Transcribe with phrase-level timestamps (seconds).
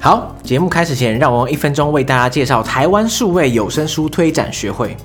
[0.00, 4.96] 好，节目开始前，让我用一分钟为大家介绍台湾数位有声书推展学会。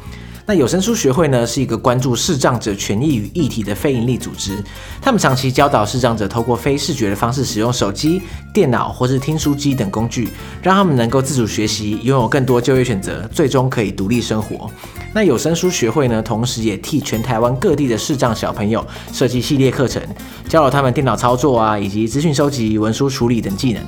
[0.46, 4.64] 那有声书学会呢，是一个关注视障者权益与议题的非营利组织。
[5.02, 8.22] 他们长期教导视障者透过非视觉的方式使用手机、
[8.54, 10.30] 电脑或是听书机等工具，
[10.62, 14.70] 让他们能够自主学习，拥有更多就业选择，最终可以独立生活。
[15.12, 20.02] 那有声书学会呢，同时也替全台湾各地的视障小朋友设计系列课程，
[20.48, 23.82] 教导他们电脑操作啊，以及资讯收集、文书处理等技能。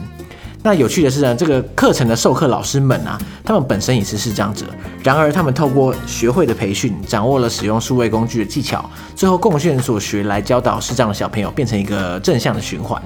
[0.66, 4.66] 那有趣的是呢，这个课程的授课老师们啊，他们本身也是视障者，
[5.04, 8.84] 然而他们透过学会的培训，掌握了使用数位工具的技巧，
[9.16, 13.00] 最后贡献所学来教导视障的小朋友，变成一个正向的循环。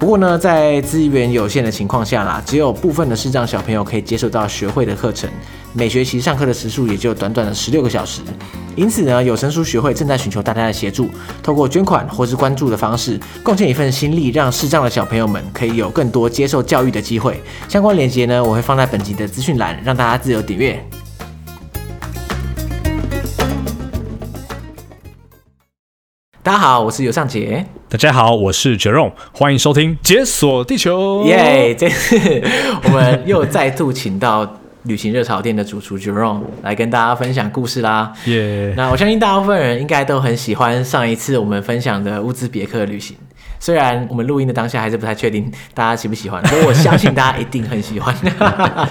[0.00, 5.30] 不过呢，在资源有限的情况下啦，只有部分的视障小朋友可以接受到学会的课程，
[5.76, 8.22] 每学期上课的时数也就短短的十六个小时。
[8.76, 11.10] 因此呢，有声书学会正在寻求大家的协助，
[11.42, 17.42] 透过捐款或是关注的方式，贡献一份心力，让视障的小朋友们可以有更多接受教育的机会。
[17.68, 20.80] 相关链接呢，我会放在本集的资讯栏，让大家自由点阅。
[26.40, 27.66] 大家好，我是尤尚杰。
[27.88, 31.24] 大家好，我是 Jerome，欢迎收听《解锁地球》。
[31.26, 31.74] 耶！
[31.74, 32.16] 这次
[32.84, 34.60] 我们又再度请到。
[34.84, 38.12] 旅行热潮店的主厨 Jerome 来跟大家分享故事啦。
[38.26, 43.16] 耶.那我相信大部分人应该都很喜欢上一次我们分享的乌兹别克旅行。
[43.58, 48.14] 虽然我们录音的当下还是不太确定大家喜不喜欢，不过我相信大家一定很喜欢。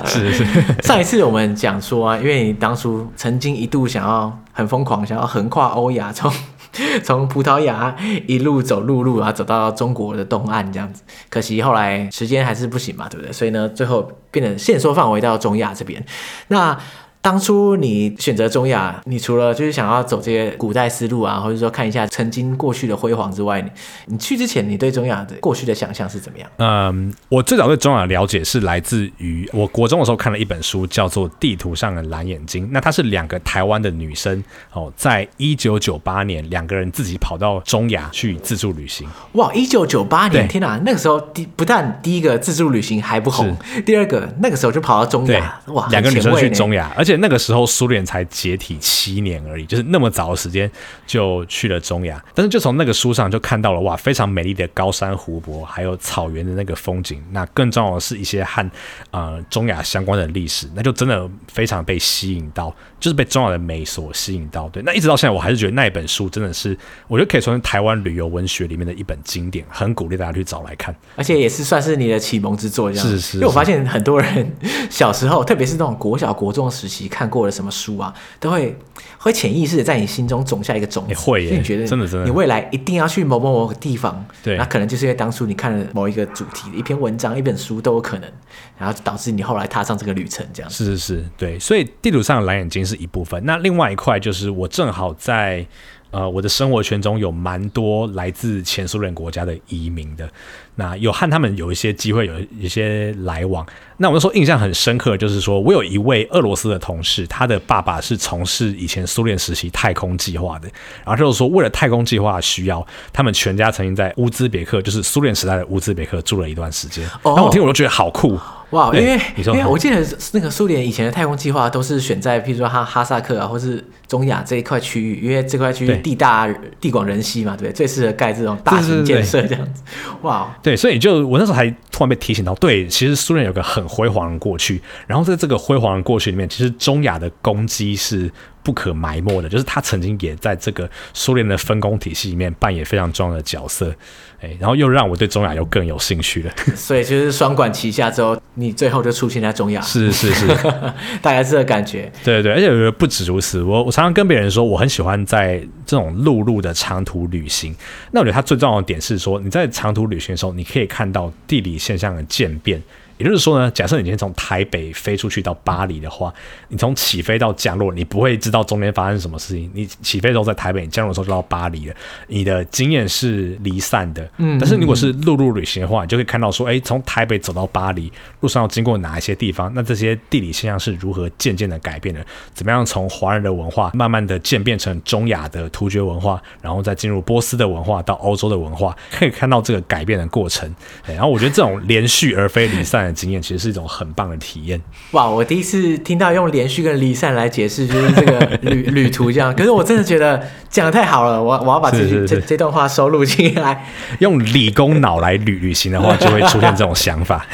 [0.05, 0.45] 是 是。
[0.81, 6.31] 上一次我们讲说啊，因为你当初曾经一度想要很疯狂，想要横跨欧亚，从
[7.03, 7.95] 从葡萄牙
[8.27, 11.03] 一路走陆路，然后走到中国的东岸这样子。
[11.29, 13.31] 可惜后来时间还是不行嘛，对不对？
[13.31, 16.03] 所以呢，最后变成限缩范围到中亚这边。
[16.47, 16.77] 那
[17.23, 23.71] 当初你选择中亚，你除了就是想要走这些古代思路啊，或者说看一下曾经过去的辉煌之外，你
[24.07, 26.49] 你去之前，你对中亚的过去的想象是怎么样？
[26.57, 32.66] 嗯，我最早对中亚的了解是来自于我国中的时候看了一本书，叫做《地图上的蓝眼睛》。
[32.73, 39.07] 那它是两个台湾的女生哦，在一九九八年，两个人自己跑到中亚去自助旅行。
[39.31, 40.78] 哇，一九九八年，天哪！
[40.84, 43.55] 那个时候第不但第一个自助旅行还不红，
[43.85, 47.12] 第二个那个时候就跑到中亚，哇，两个女生去中亚，而且。
[47.18, 50.69] 那个时候苏联才解体七年而已，就是那么早的时间
[51.06, 57.23] 就去了中亚，但是就从那个书上就看到了哇，非常美丽的高山湖泊，还有草原的那个风景。
[57.31, 58.69] 那更重要的是一些和
[59.12, 62.73] 呃中亚相关的历史，那就真的非常被吸引到，
[63.03, 64.69] 就是被中亚的美所吸引到。
[64.69, 66.78] 对，那一直到现在，我还是觉得那一本书真的是，
[67.09, 73.06] 我觉得可以说是台湾旅游文学里面的一本经典，很鼓励大家去找来看，而且也是算是你的启蒙之作，这样。
[73.06, 73.38] 是是，是。
[73.40, 74.56] 因为我发现很多人
[74.90, 77.09] 小时候，特别是那种国小、国中时期。
[77.09, 78.14] 看过了什么书啊？
[78.40, 78.74] 都会
[79.18, 84.25] 会潜意识的在你心中种下一个种子，你会耶，你觉得真的真的，你未来一定要去某某某个地方。
[84.41, 88.31] 对，那可能就是因为当初你看了某一个主题的一篇文章、一本书都有可能，
[88.78, 90.69] 然后导致你后来踏上这个旅程，这样。
[90.69, 91.59] 是是是，对。
[91.59, 95.66] 所以地图上的蓝眼睛是一部分，那另外一块就是我正好在
[96.13, 100.29] 呃我的生活圈中有蛮多来自前苏联国家的移民的。
[100.75, 103.63] 那有和他们有一些机会，有一些来往。
[103.97, 110.68] 那我那时候印象很深刻，就是说我有一位俄罗斯的同事，他的爸爸是从事以前苏联时期太空计划的。
[111.06, 117.07] 然后就是说，为了太空计划需要，他们全家曾经在乌兹别克，就是苏联时代的乌兹别克住了一段时间。
[117.23, 118.40] 那我听我都觉得好酷
[118.73, 118.88] 哇！
[118.94, 120.03] 因为，因为我记得
[120.34, 126.51] 那个苏联以前的太空计划都是选在譬如说哈哈萨克啊，或是中亚这一块区域，因为这块区域地大
[126.81, 129.84] 地广人稀嘛，对，最适合盖这种大型建设这样子。
[130.23, 130.53] 哇！
[130.61, 138.31] 对，所以就我那时候还突然被提醒到，对，其实苏联有个很辉煌的过去，然后在这个辉煌的过去里面，其实中亚的攻击是
[138.63, 143.94] 不可埋没的，就是他曾经也在这个苏联的分工体系里面扮演非常重要的角色，
[144.41, 146.51] 哎，然后又让我对中亚又更有兴趣了。
[146.75, 150.47] 所以就是双管齐下之后，你最后就出现在中亚，是是是，
[151.22, 152.12] 大概是这个感觉。
[152.23, 157.75] 对对，而且我觉得不止如此，我我常常跟别人说，我很喜欢在这种陆路的长途旅行。
[158.12, 162.81] 那我觉得它最重要的点是说，你在长途旅行的时候，你可以看到地理现象的渐变。
[163.23, 166.34] 也就是说呢，假设你今天从台北飞出去到巴黎的话，
[166.67, 169.72] 你从起飞到降落，你不会知道中间发生什么事情。
[169.73, 171.96] 你起飞的时候在台北，你降落的时候就到巴黎了。
[172.28, 174.29] 你的经验是离散的。
[174.40, 178.11] 嗯，但是如果是陆路旅行的话，你就可以看到说，哎，从台北走到巴黎，
[178.41, 179.72] 路上要经过哪一些地方？
[179.73, 182.25] 那这些地理现象是如何渐渐的改变的？
[182.53, 190.70] 怎么样从华人的文化慢慢的渐变成中亚的突厥文化，然后再进入波斯的文化到欧洲的文化，可以看到这个改变的过程。
[191.08, 193.12] 然后我觉得这种连续而非离散。
[193.13, 194.81] 经验，其实是一种很棒的体验。
[195.11, 199.53] 哇，我第一次听到用连续跟离散来解释，就是这个旅 旅途这样。
[199.55, 203.85] 可是我真的觉得讲得太好了，我我要把这句这这段话收录进来。
[204.19, 207.45] 用理工脑来旅旅行的话，就会出现这种想法。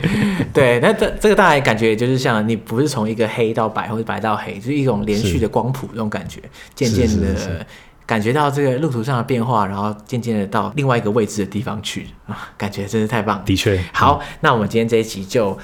[0.52, 6.40] 对，那这这个大概感觉就是像你不是从一个黑到白，或者白到黑，就是一种连续的光谱这种感觉，
[6.74, 7.66] 渐渐的。
[8.08, 13.44] 感觉到这个路途上的变化，然后渐渐的到另外一个未知的地方去啊，感觉真是太棒了。
[13.44, 15.56] 的确，好，那我们今天这一集就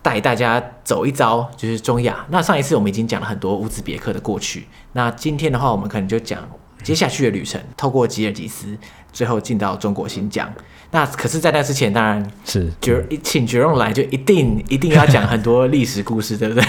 [0.00, 2.24] 带大家走一遭，就是中亚。
[2.30, 6.40] 那上一次我们已经讲了很多乌兹别克的过去，那今天的话，我们可能就讲
[6.82, 8.78] 接下去的旅程，透过吉尔吉斯，
[9.12, 10.50] 最后进到中国新疆。
[10.94, 16.64] 那可是，在那之前，当然是就请绝荣来，就一定一定要讲很多历史故事，对不对？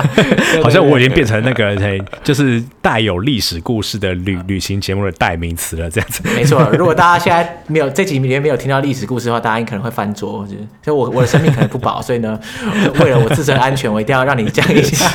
[0.64, 1.76] 好像我已经变成那个，
[2.24, 6.22] 就是带有历史故事的旅旅行节目的代名词了，这样子。
[6.34, 10.48] 没错，如果大家现在没有这几年没有听到历史故事的话，大家可能会翻桌。
[10.80, 12.40] 就我我的生命可能不保，所以呢，
[13.04, 15.06] 为了我自身安全，我一定要让你讲一下。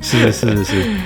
[0.00, 0.64] 是 是是。
[0.64, 0.96] 是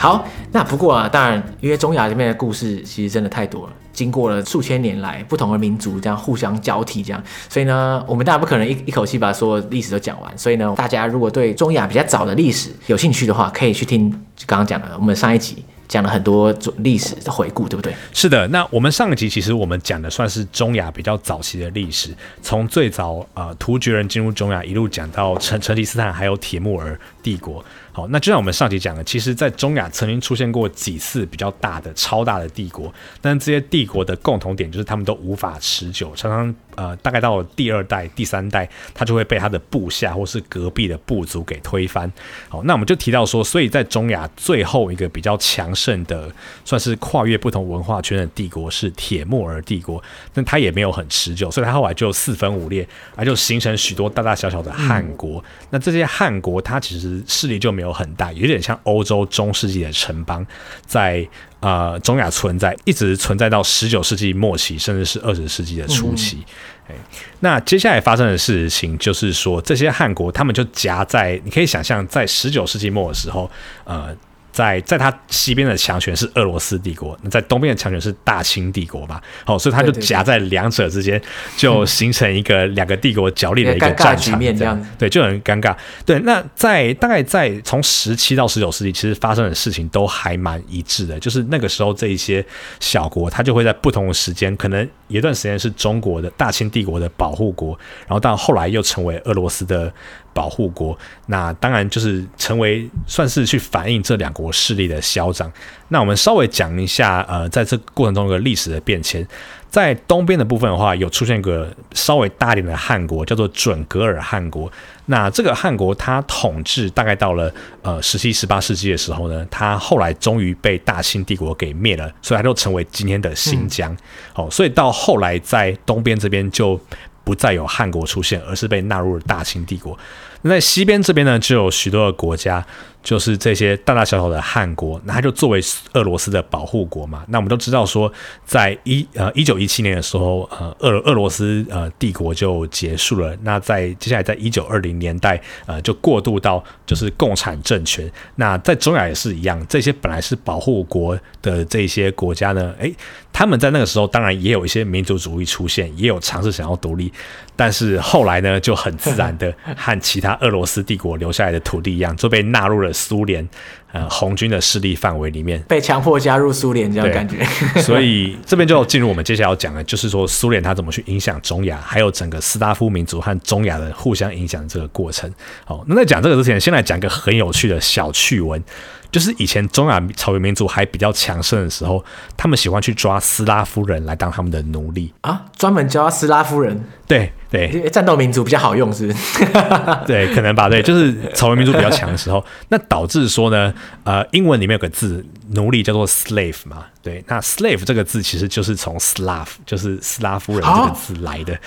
[0.00, 10.38] 好，那不过啊，当然，因为中亚这边的故事其实真的太多了，经过了数千年来不同的民族这样互相交替，这样，所以呢，我们当然不可能一一口气把所有历史都讲完。
[10.38, 14.10] 所以呢，大家如果对中亚比较早的历史有兴趣的话，可以去听
[14.46, 17.92] 刚刚讲的我们上一集讲了很多历史的回顾，对不对？
[18.14, 22.08] 是的，那我们上一集其实我们讲的算是中亚比较早期的历史，
[22.40, 27.62] 从最早呃突厥人进入中亚，一路讲到成成吉思汗，还有铁木儿帝国。
[27.92, 42.10] 好，那就像我们上集讲的，其实，在中亚曾经出现过几次比较大的、超大的帝国，但这些帝国的共同点就是他们都无法持久，常常呃，大概到了第二代、第三代，他就会被他的部下或是隔壁的部族给推翻。
[42.48, 46.30] 好，那我们就提到说，所以在中亚最后一个比较强盛的，
[46.64, 50.02] 算是跨越不同文化圈的帝国是铁木尔帝国，
[50.32, 52.86] 但他也没有很持久，所以他后来就四分五裂，
[53.16, 55.40] 而就形成许多大大小小的汗国。
[55.40, 60.46] 嗯、那这些汗国，它其实势力就没有很大，有点像欧洲中世纪的城邦，
[60.86, 61.26] 在
[61.60, 66.44] 呃中亚存在，一直存在到十九世纪末期，甚至是二十世纪的初期。
[66.88, 66.94] 嗯、
[67.40, 73.50] 那接下来发生的事情就是说，这些汗国他们就夹在，你可以想象，在十九世纪末的时候，
[73.84, 74.16] 呃。
[74.52, 79.22] 在在它西边的强权是俄罗斯帝国，那在东边的强权是大清帝国吧？
[79.44, 81.20] 好，所以它就夹在两者之间，
[81.56, 85.76] 就形成一个两个帝国角力的一个战场，这样对，就很尴尬。
[86.04, 92.44] 对，那在大概在从十七到十九世纪，其实发生的事情都还蛮一致的，就是那个时候这一些
[92.80, 99.92] 小国，它就会在不同的时间，可能有一段时间是中国的大清帝国的保护国，然后到后来又成为俄罗斯的。
[100.32, 100.96] 保护国，
[101.26, 105.52] 那当然就是成为算是去反映这两国势力的嚣张。
[105.88, 109.26] 那我们稍微讲一下，呃，在这过程中一个历史的变迁。
[109.70, 114.70] 在东边的部分的话，有出现一个稍微大一点的汗国，叫做准格尔汗国。
[115.06, 117.50] 那这个汗国它统治大概到了
[117.82, 123.96] 呃十七、十八世纪的时候呢，它后来终于被大清帝国给灭了，所以它就成为今天的新疆。
[124.32, 126.78] 好、嗯哦，所以到后来在东边这边就。
[127.22, 129.96] 不再有汗国出现，而是被纳入了大清帝国。
[130.40, 132.64] 那在西边这边呢，就有许多的国家。
[133.02, 135.60] 就是这些大大小小的汗国，那它就作为
[135.94, 137.24] 俄罗斯的保护国嘛。
[137.28, 138.12] 那我们都知道说，
[138.44, 143.34] 在一呃一九一七年的时候，呃俄俄罗斯呃帝国就结束了。
[143.42, 148.10] 那在接下来，在一九二零年代，呃就过渡到就是共产政权。
[148.36, 152.94] 那在中亚也是一样，这些本来是保护国的这些国家呢，诶，
[153.32, 157.10] 他们在那个时候当然也有一些民族主义出现，也有尝试想要独立，
[157.56, 162.89] 但是后来呢，就很自然的和其他俄罗斯帝国留下来的土地一样，就被纳入了。
[162.92, 163.48] 苏联
[163.92, 167.44] 呃红军的势力范围里面，被强迫加入苏联这样感觉，
[167.80, 175.32] 所以这边就进入我们接下来要讲的，就是说苏联它怎么去影响中亚，还有整个斯拉夫民族和中亚的互相影响这个过程。
[175.64, 178.62] 好，那在讲这个之前，先来讲一个很有趣的小趣闻。
[179.10, 182.04] 就是以前中亚草原民族还比较强盛的时候，
[182.36, 186.80] 他们喜欢去抓斯拉夫人来当他们的奴隶啊，专门教斯拉夫人。
[187.10, 189.18] 对对，战斗民族比较好用，是不是？
[190.06, 190.68] 对，可能吧。
[190.68, 193.74] 对，就是草原民族比较强的时候， 那导致说呢，
[194.04, 201.58] 呃，英文里面有个字奴隶叫做 slave 嘛，对，那 slave 这个字其实就是从 Slav，就是斯拉夫人这个字来的。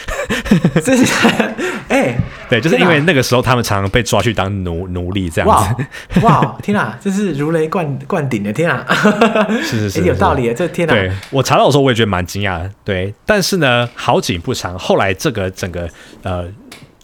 [0.81, 1.03] 这是
[1.89, 2.17] 哎，
[2.49, 6.21] 对，就是因为那个时候他们常常被抓去当奴奴隶这样子。
[6.21, 8.85] 哇，哇天啊，这是如雷贯贯顶的天啊！
[9.61, 10.93] 是是是，有道理啊，这天啊！
[10.93, 15.89] 对，我查到的时候我也觉得蛮惊讶的，对，但是呢，好景不长，后来这个整个
[16.21, 16.47] 呃。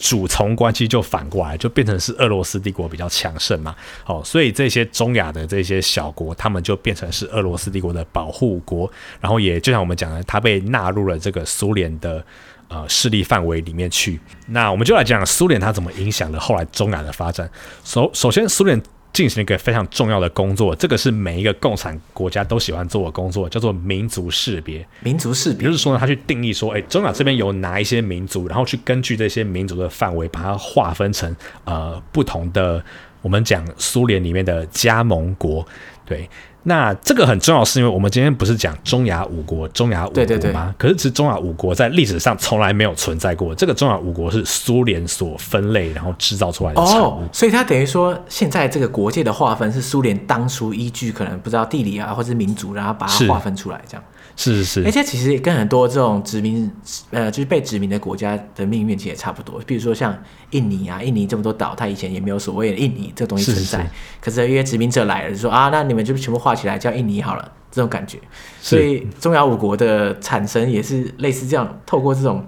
[0.02, 12.24] 主从关系就反过来，就变成是俄罗斯帝国比较强盛嘛，哦，所以这些中亚的这些小国，他们就变成是俄罗斯帝国的保护国，然后也就像我们讲的，它被纳入了这个苏联的
[12.70, 14.18] 呃势力范围里面去。
[14.48, 17.52] 那我们就来讲苏联它怎么影响了后来中亚的发展。
[17.84, 18.82] 首首先，苏联。
[19.12, 24.86] 进行一个非常重要的工作，这个是每一个共产国家都喜欢做的工作，叫做民族识别。
[25.02, 31.36] 民族识别，就是说呢，他去定义说，哎，中亚这边有哪一些民族，然后去根据这些民族的范围，把它划分成
[31.66, 32.84] 呃不同的，
[33.22, 35.66] 我们讲苏联里面的加盟国，
[36.06, 36.30] 对。
[36.64, 40.14] 那这个很重要，是因为我们今天不是讲中亚五国，中亚五国吗？
[40.14, 40.54] 对对对。
[40.78, 43.56] 可是其实中亚五国在历史上从来没有存在过。
[43.56, 47.06] 这个中亚五国是苏联所分类然后制造出来的产物。
[47.06, 54.04] 哦，所以它等于说，现在这个国界的划分是苏联当初依据可能不知道地理啊，或者是民族，然后把它划分出来这样。
[54.36, 56.72] 是是是，而且其实也跟很多这种殖民，
[57.12, 59.60] 呃，就是被殖民的国家的命运其实也差不多。
[59.66, 60.18] 比如说像
[60.52, 63.62] 印尼啊，印尼这么多岛，它以前也没有所谓的印尼这个东西存在。
[63.62, 63.90] 是是是，
[64.22, 68.18] 可是因为殖民者来了，就说啊，那你们就全部画起来叫印尼好了，这种感觉。
[68.62, 72.46] 所以中亚五国的产生也是类似这样，透过这种。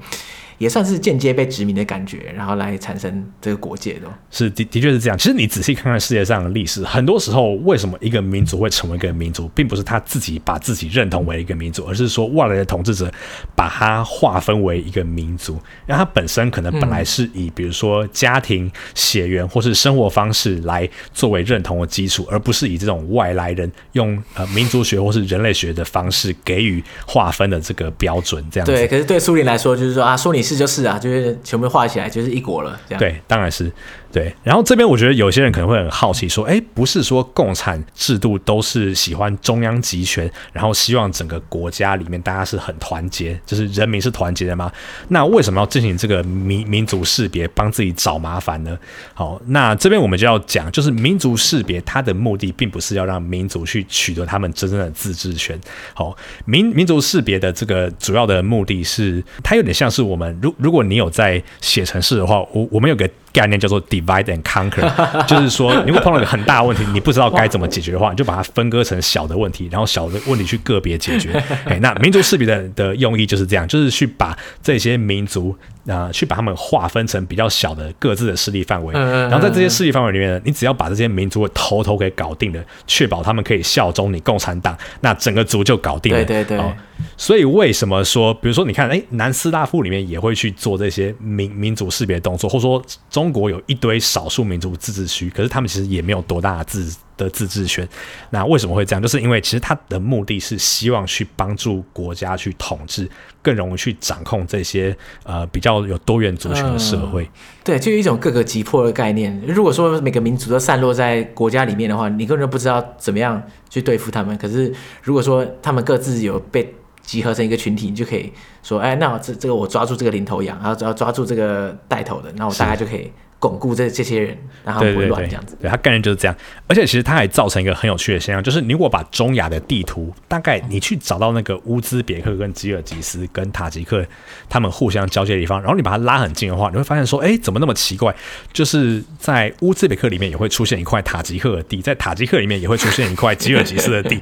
[0.61, 4.01] 也算是间接被殖民的感觉，然后来产生这个国界的。
[4.29, 5.17] 是的，的确是这样。
[5.17, 13.11] 其实你仔细看看世界上的历史，很多时候为什么一个民族会成为一个民族，并不是他自己把自己认同为一个民族，而是说外来的统治者
[13.55, 28.45] 把它划分为一个民族，然后它本身可能本来是以比如说家庭血缘或是生活方式来作为认同的基础，而不是以这种外来人用呃民族学或是人类学的方式给予划分的这个标准。
[28.51, 28.71] 这样子。
[28.71, 30.50] 对，可是对苏联来说，就是说啊，说你是。
[30.51, 32.99] 是就是啊，就是全部画起来就是一国了，这样。
[32.99, 33.71] 对，当然是。
[34.11, 44.69] 对，然后这边我觉得有些人可能会很好奇，说，哎，不是说共产制度都是喜欢中央集权，然后希望整个国家里面大家是很团结，就是人民是团结的吗？
[45.07, 48.77] 那为什么要进行这个民民族识别，帮自己找麻烦呢？
[49.13, 55.57] 好，那这边我们就要讲，就是民族识别它的目的，并不是要让民族去取得他们真正的自治权。
[55.93, 56.15] 好，
[56.45, 63.09] 民民族识别的这个主要的目的是，它有点像是我们，如如果你有在写程式的话，我我们有个。
[63.33, 64.89] 概念叫做 divide and conquer，
[65.25, 71.31] 就是说，如果碰到一个很大的问题，你不知道该怎么解决的话，你就把它分割成小的问题，然后小的问题去个别解决。
[71.65, 75.55] 哎，那民族识别的的用意就是这样，就是去把这些民族
[75.87, 86.23] 啊、呃，去把他们划分成比较小的各自的势力范围，然后在这些势力范围里面呢，你只要把这些民族的头头给搞定了，确保他们可以效忠你共产党，那整个族就搞定了。
[86.23, 86.57] 对对对。
[86.57, 86.73] 哦
[87.17, 92.79] 所以为什么说，比如说你看，哎，南斯拉夫里面也会去做这些民民族识别动作，或者说
[93.09, 97.87] 中国有一堆少数民族自治区，可是他们其实也没有多大的自的自治权。
[98.29, 99.01] 那为什么会这样？
[99.01, 103.09] 就是因为其实他的目的是希望去帮助国家去统治，
[103.41, 107.29] 更容易去掌控这些呃比较有多元族群的社会。
[107.63, 109.39] 对，就一种各个击破的概念。
[109.47, 114.37] 如果说每个民族都散落在国家里面的话，你根本就不知道怎么样去对付他们。
[114.37, 118.31] 可是如果说他们各自有被集合成一个群体，你就可以
[118.63, 125.57] 说，哎，那我这这个我抓住这个领头羊，然后只要抓住这个带头的，那我大概就可以巩固这这些人，然后不会乱这样子。
[125.59, 126.37] 对，他概念就是这样。
[126.67, 134.05] 而且其实它还造成一个很有趣的现象，就是你如果把中亚的地图，大概你去找到那个乌兹别克跟吉尔吉斯跟塔吉克
[134.47, 138.15] 他们互相交接的地方，然后你把它拉很近的话，你会发现说，哎，怎么那么奇怪？
[138.53, 144.21] 就是在乌兹别克里面也会出现一块塔吉克的地，在塔吉克里面也会出现一块吉尔吉斯的地。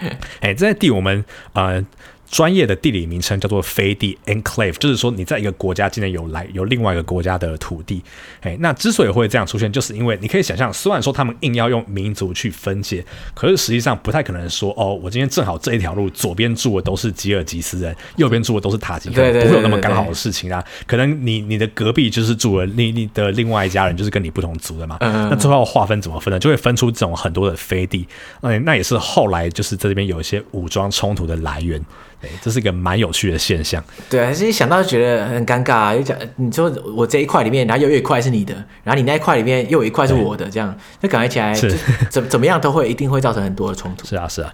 [0.40, 1.84] 哎，这在地我们啊。
[2.30, 8.02] 专业的地理名称叫做飞地 （enclave），就是说你在一个国家境内有来有另外一个国家的土地。
[8.42, 13.04] 哎，那之所以会这样出现，就是因为你可以想象，虽然说他们硬要用民族去分解，
[13.34, 20.62] 可是实际上不太可能说哦，我今天正好这一条路左边住的都是吉尔吉斯人，右边住的都是塔吉克人，不会有那么刚好的事情啊。
[20.86, 24.98] 可能你你的隔壁就是住了你你的另外一家人，就是跟你不同族的嘛。
[25.00, 26.38] 那最后划分怎么分呢？
[26.38, 28.06] 就会分出这种很多的飞地。
[28.42, 31.82] 嗯，那也是后来就是在这边有一些武装冲突的来源。
[32.20, 33.82] 对，这是一个蛮有趣的现象。
[34.10, 35.94] 对啊，其实想到就觉得很尴尬啊。
[35.94, 41.72] 又讲，你说我这一块里面，然后又有一块是你的，然后你那一块里面又有一块是我的，这样，就感觉起来是
[42.10, 44.04] 怎怎么样都会一定会造成很多的冲突。
[44.08, 44.52] 是啊，是啊，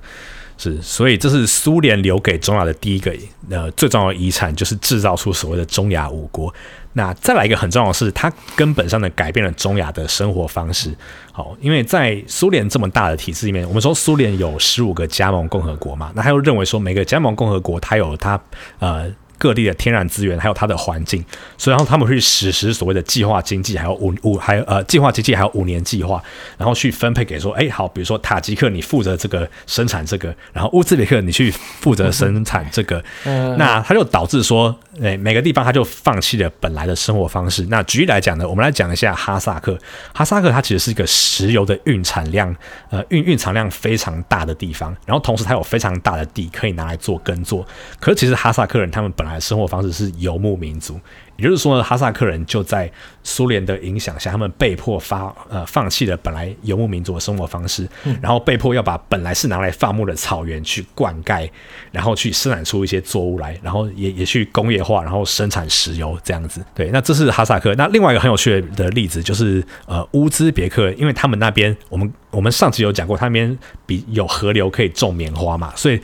[0.59, 0.81] 是。
[0.83, 3.15] 所以这是苏联留给中亚的第一个
[3.51, 6.53] 呃最重要的遗产，就是制造出所谓的中亚五国。
[6.95, 10.97] 那再来一个很重要的是，它根本上的改变了中亚的生活方式。
[11.31, 18.41] 好，因为在苏联这么大的体制里面，我们说苏联有十五个加盟共和国嘛，那他又认为说每个加盟共和国它有它
[18.79, 19.13] 呃。
[19.39, 21.25] 各地的天然资源，还有它的环境，
[21.59, 26.23] 所以然后他们会实施所谓的计划经济，还有五五还有呃计划经济，还有五年计划，
[26.57, 37.67] 然后去分配给说，哎好，比如说塔吉克你负责这个生产这个，然后乌兹别克你去负责生产这个，嗯、那它就导致说，哎每个地方它就放弃了本来的生活方式。
[37.69, 39.79] 那举例来讲呢，我们来讲一下哈萨克，
[40.13, 42.55] 哈萨克它其实是一个石油的蕴产量，
[42.91, 47.67] 呃蕴蕴藏量非常大的地方，然后同时它有非常大的地可以拿来做耕作，
[48.01, 49.41] 可是其实哈萨克人他们本来。
[49.45, 50.99] 生活方式是游牧民族，
[51.37, 52.91] 也就是说呢，哈萨克人就在
[53.23, 61.47] 苏联的影响下，他们被迫发呃放弃了本来游牧民族的生活方式，嗯、然后被迫要把本来是拿来放牧的草原去灌溉，
[61.93, 66.65] 然后去生产出一些作物来，然后也也去工业化，然后生产石油这样子。
[66.75, 67.75] 对，那这是哈萨克。
[67.75, 76.01] 那另外一个很有趣的例子就是呃乌兹别克，因为他们那边我们我们上集有讲过，他那边比有河流可以种棉花嘛，所以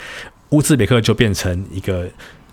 [0.51, 2.07] 乌兹别克就变成一个。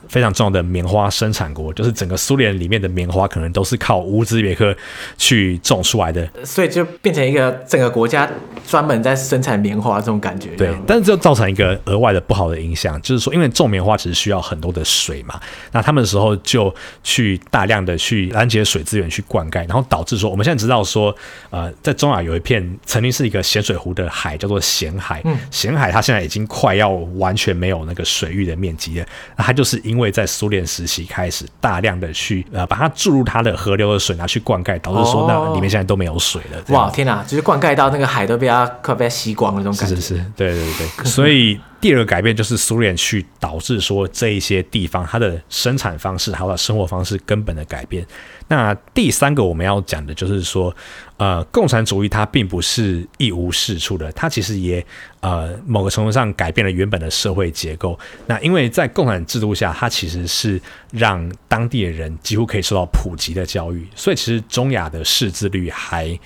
[0.07, 4.75] 非常重要的棉花生产国，就是整个苏联里面的棉花可能都是靠乌兹别克
[5.17, 8.29] 去种出来的，所以就变成一个整个国家
[8.67, 10.49] 专门在生产棉花这种感觉。
[10.57, 15.39] 对，但是就造成一个额外的不好的影响，就是说，因为种棉花其实需要很多的水嘛，
[15.71, 16.73] 那他们的时候就
[17.03, 21.15] 去大量的去拦截水资源去灌溉，然后导致说，我们现在知道说，
[21.49, 36.61] 呃，在中亚有一片曾经是一个咸水湖的海，叫做咸海，嗯，咸海它现在已经快要完全没有那个水域的面积了，那它就是因为因为在苏联时期开始大量的去呃把它注入它的河流的水拿去灌溉，导致说那里面现在都没有水了。
[36.67, 37.23] 哇天哪！
[37.23, 39.95] 就是灌溉到那个海都被它快被它吸光了那种感觉。
[39.95, 41.05] 是是是，对对对。
[41.05, 48.05] 所以第二个改变就是苏联去导致说这一些地方它的生产方式还有它生活方式根本的改变。
[48.47, 50.75] 那第三个我们要讲的就是说，
[51.17, 54.83] 呃，共产主义它并不是一无是处的，它其实也
[55.19, 57.97] 呃某个程度上改变了原本的社会结构。
[58.25, 60.59] 那因为在共产制度下，它其实是
[60.91, 66.17] 让当地的人几乎可以受到普及的教育，所以其实中亚的识字率还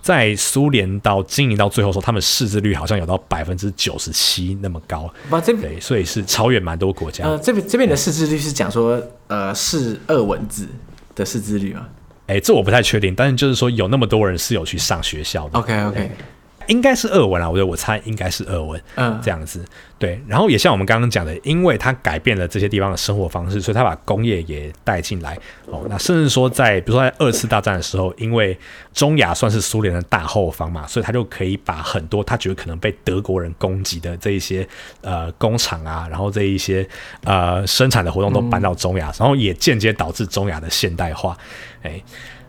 [0.00, 5.12] 在苏联到经营到最后说，他们识字率好像有到百分之九十七那么高。
[5.28, 7.24] 不，这对，所以是超越蛮多国家。
[7.24, 10.68] 呃，这边这边的识字率是讲说，呃，是俄文字。
[11.14, 11.84] 的识字率吗？
[12.28, 15.58] 哎、欸，这我不太确定，但是就是说有那么多人是有去上学校的。
[15.58, 16.10] OK OK。
[16.68, 19.64] 应该是俄文啊，我觉得我猜应该是俄文，嗯，这样子，
[19.98, 20.22] 对。
[20.26, 25.36] 然后也像我们刚刚讲的，因为它改变了这些地方的生活方式，所以它把工业也带进来。
[25.66, 28.56] 哦，那甚至说在比如说在二次大战的时候，因为
[28.92, 34.66] 中亚算是苏联的大后方嘛，所以他就可以把很多他觉得可能被德国人攻击的这一些
[35.00, 36.86] 呃工厂啊，然后这一些
[37.24, 41.36] 呃生产的活动都搬到中亚，嗯、然后也间接导致中亚的现代化，
[41.82, 42.00] 哎。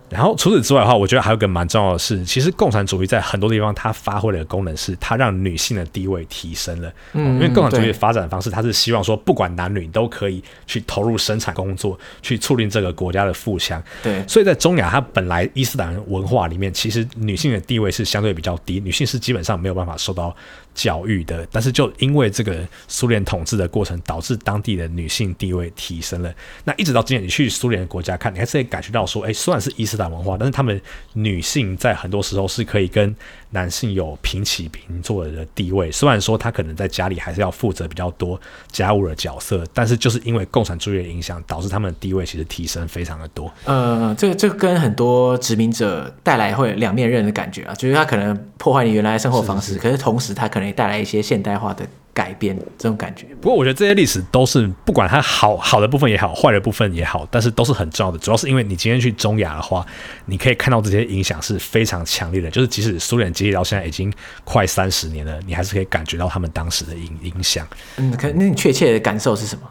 [0.09, 6.91] 然后除此之外的话，我觉得还有个蛮重要的是，其实共产主义在很多地方它发挥的功能，是它让女性的地位提升了。
[7.13, 13.81] 嗯，因为共产主义的发展方式，它是希望说不管男女都可以去投入生产工作，去促进这个国家的富强。
[14.01, 20.35] 对，所以在中亚，它本来伊斯兰文化里面，其实女性的地位是相对比较低，女性是基本上没有办法受到
[20.79, 21.45] 教育的。
[21.51, 26.33] 但是就因为这个苏联统治的过程，导致当地的女性地位提升了。
[26.63, 30.81] 那一直到今天，你去苏联的国家看，你还是可以感觉到说，哎，虽然是伊斯兰文化，但是他们
[31.13, 33.13] 女性在很多时候是可以跟
[33.49, 35.91] 男性有平起平坐的地位。
[35.91, 38.39] 虽然说她可能在家里还是要负责比较多
[38.71, 43.51] 家务的角色，但是就是因为共产主义的影响，导致他们的地位其实提升非常的多。
[43.65, 51.86] 呃，这个这个跟很多殖民者带来会两面刃的感觉啊，就是他可能破坏你原来的生活方式，可是同时他可能也带来一些现代化的。
[52.12, 58.17] 改变这种感觉，不过我觉得这些历史都是不管它好好的部分也好，坏的部分也好，但是都是很重要的。
[58.17, 59.86] 主要是因为你今天去中亚的话，
[60.25, 62.51] 你可以看到这些影响是非常强烈的。
[62.51, 64.12] 就是即使苏联解体到现在已经
[64.43, 67.65] 快三十年了，你还是可以感觉到他们当时的影影响。
[67.95, 69.62] 嗯，可那你确切的感受是什么？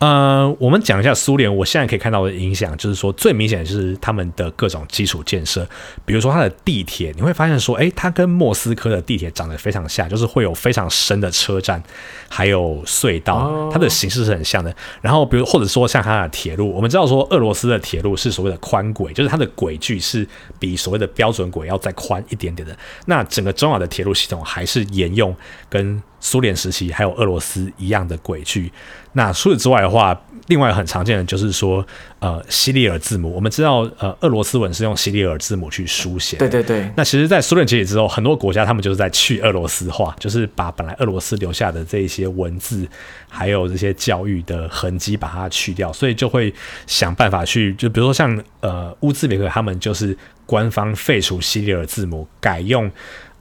[0.00, 5.68] 呃，我们讲一下苏联，我现在可以看到的影响，就是说最明显的就是他们的各种基础建设，
[6.06, 11.82] 比如说它的地铁，你会发现说，诶，它跟莫斯科的地铁长得非常像，就是会有非常深的车站，
[12.30, 14.74] 还有隧道，它的形式是很像的。
[15.02, 20.26] 然后，比如或者说像它的铁路，我们知道说俄罗斯的铁路是所谓的宽轨，就是它的轨距是
[20.58, 22.74] 比所谓的标准轨要再宽一点点的。
[23.04, 25.36] 那整个中亚的铁路系统还是沿用
[25.68, 28.72] 跟苏联时期还有俄罗斯一样的轨距。
[29.12, 31.84] 那除此之外的话，另外很常见的就是说，
[32.18, 36.36] 呃，西里尔字母，我们知道，呃，俄罗斯文是用西里尔字母去书写。
[36.38, 36.90] 对对对。
[36.96, 42.88] 那其实，在苏联解体之后，很多国家他们就是在去俄罗斯化，就是把本来俄罗斯留下的这一些文字，
[43.28, 46.52] 还有这些教育的痕迹，把它去掉，所以就会
[46.86, 52.90] 想办法去，就比如说像呃乌兹别克，他们就是官方废除西里尔字母，改用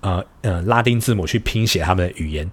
[0.01, 2.49] 呃呃拉丁字母去拼写他们的语言。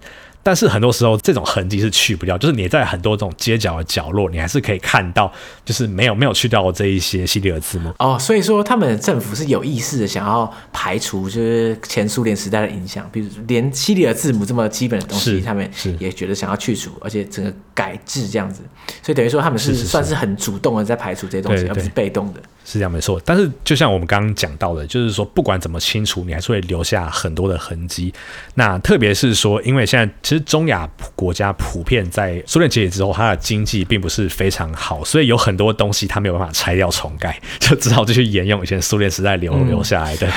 [0.47, 5.29] 但是很多时候，这种痕迹是去不掉，就是你在很多这种街角的角落，你还是可以看到，
[5.65, 7.91] 就是没有没有去掉这一些西里尔字母。
[7.99, 18.61] 哦，所以说他们政府是有意识的想要排除，就是前苏联时代的影响，比如连西里尔字母这么基本的东西，他们也觉得想要去除，而且整个改制这样子，
[19.03, 22.39] 所以等于说他们是算是很主动的在排除这些东西，而不是被动的。
[22.69, 28.13] 是这样没错，但是就像我们刚刚讲到的，就是说不管怎么清除，你还是会留下很多的痕迹。
[28.55, 40.27] 那特别是说，因为现在其实中亚国家普遍在苏联解体之后，它的经济并不是非常好，所以有很多东西它没有办法拆掉重盖，就只好继续沿用以前苏联时代留、嗯、留下来的。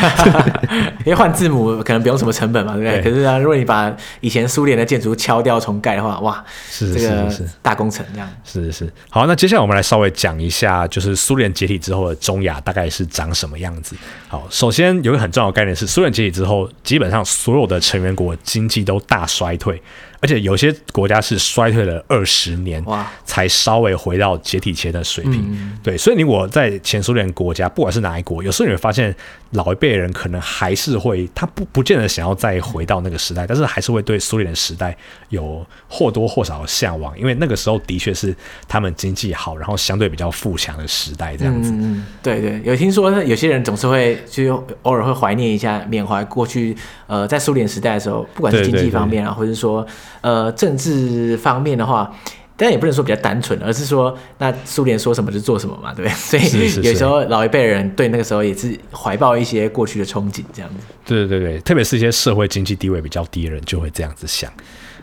[1.04, 3.02] 因为换字母可能不用什么成本嘛，对不对？
[3.02, 7.28] 对，可是啊，如果你把以前苏联的建筑敲掉重盖的话，哇，是这个
[7.60, 8.30] 大工程这样。
[8.44, 8.92] 是是是。
[9.08, 12.19] 好，那接下来我们来稍微讲一下，就是苏联解体之后的。
[12.20, 13.96] 中亚大概是长什么样子？
[14.28, 19.82] 好，首先有个很重要的概念是，苏联解体之后，基本上所有的成员国经济都大衰退。
[20.20, 22.84] 而且有些国家是衰退了二十年，
[23.24, 25.48] 才稍微回到解体前的水平。
[25.50, 29.14] 嗯、对，所以你我在前苏联国家，不管是哪一国，有时候你会发现
[29.52, 34.96] 老一辈人可能还是会，他不不见得想要再回到那个时代，但是还是会对苏联的时代
[35.30, 38.34] 有或多或少的向往，因为那个时候的确是
[38.68, 41.70] 他们经济好，然后相对比较富强的时代，这样子。
[41.72, 46.76] 嗯，对对，有听说有些人总是会就偶尔会怀念一下，缅怀过去，
[47.10, 49.86] 呃，在苏联时代的时候，不管是经济方面啊，或者是说。
[50.22, 52.14] 呃，政治方面的话，
[52.54, 56.12] 但也不能说比较单纯，而是说，那苏联说什么就做什么嘛，对不对？
[56.14, 60.76] 所以有时候老一辈人对那个时候也是怀抱一些过去的憧憬，这样子。
[61.06, 64.52] 对对对，特别是一些社会经济地位比较低的人，就会这样子想。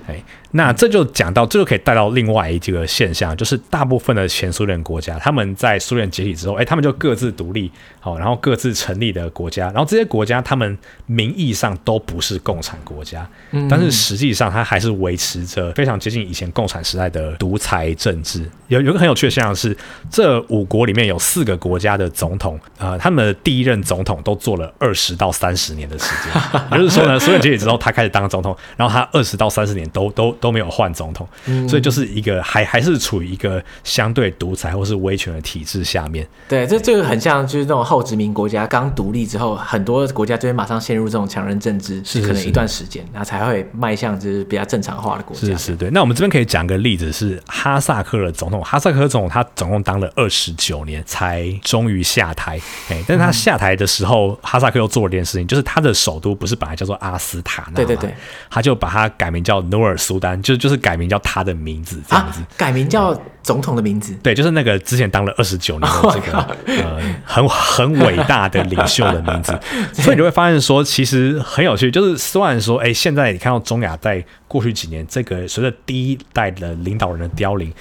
[0.08, 0.24] 哎，
[0.58, 18.44] 那这就讲到，这就可以带到另外一个现象，就是大部分的前苏联国家，他们在苏联解体之后，哎，他们就各自独立，好，然后各自成立的国家，然后这些国家他们名义上都不是共产国家，嗯，但是实际上它还是维持着非常接近以前共产时代的独裁政治。
[18.68, 19.76] 有有个很有趣的现象是，
[20.10, 29.88] 这五国里面有四个国家的总统，呃，他们的第一任总统都做了二十到三十年的时间，也就是说呢，苏联解体之后，他开始当总统，然后他二十到三十年。
[29.94, 36.28] 都都都没有换总统，嗯、所以就是一个还还是处于一个相对独裁或是威权的体制下面。
[36.48, 45.42] 对，这这个很像就是那种后殖民国家刚独立之后，很多国家就会马上陷入这种强人政治，是可能一段时间，然后才会迈向就是比较正常化的国家。
[45.42, 45.90] 是是，对。
[45.92, 52.60] 那我们这边可以讲个例子，是哈萨克的总统，哈萨克总统他总共当了二十九年才终于下台。
[52.90, 58.14] 哎，但是他下台的时候，嗯、哈萨克又做了一件事情，就是他的首都不是本来叫做阿斯塔纳，对对对，
[58.50, 69.58] 他就把它改名叫努尔苏丹就就是改名叫他的名字这样子，啊、改名叫总统的名字，对，就是那个之前当了二十九年的这个、oh、呃很 很伟大的领袖的名字，
[69.94, 77.72] 所以你会发现说，其实很有趣，就是虽然说，哎、欸，现在你看到中亚在过去几年这个随着第一代的领导人的凋零。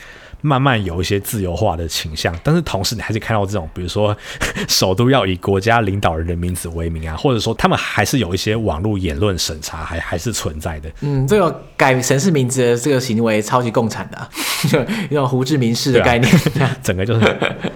[0.47, 4.17] 慢慢有一些自由化的倾向，但是同时你还是看到这种，比如说
[4.69, 10.89] 首都要以国家领导人的名字为名啊，或者说他们还是有一些网络言论审查还还是存在的。
[11.01, 14.29] 嗯，这个改城市名字的这个行为超级共产的、啊，
[14.71, 14.81] 就
[15.11, 17.21] 一种胡志明市的概念，啊、 整个就是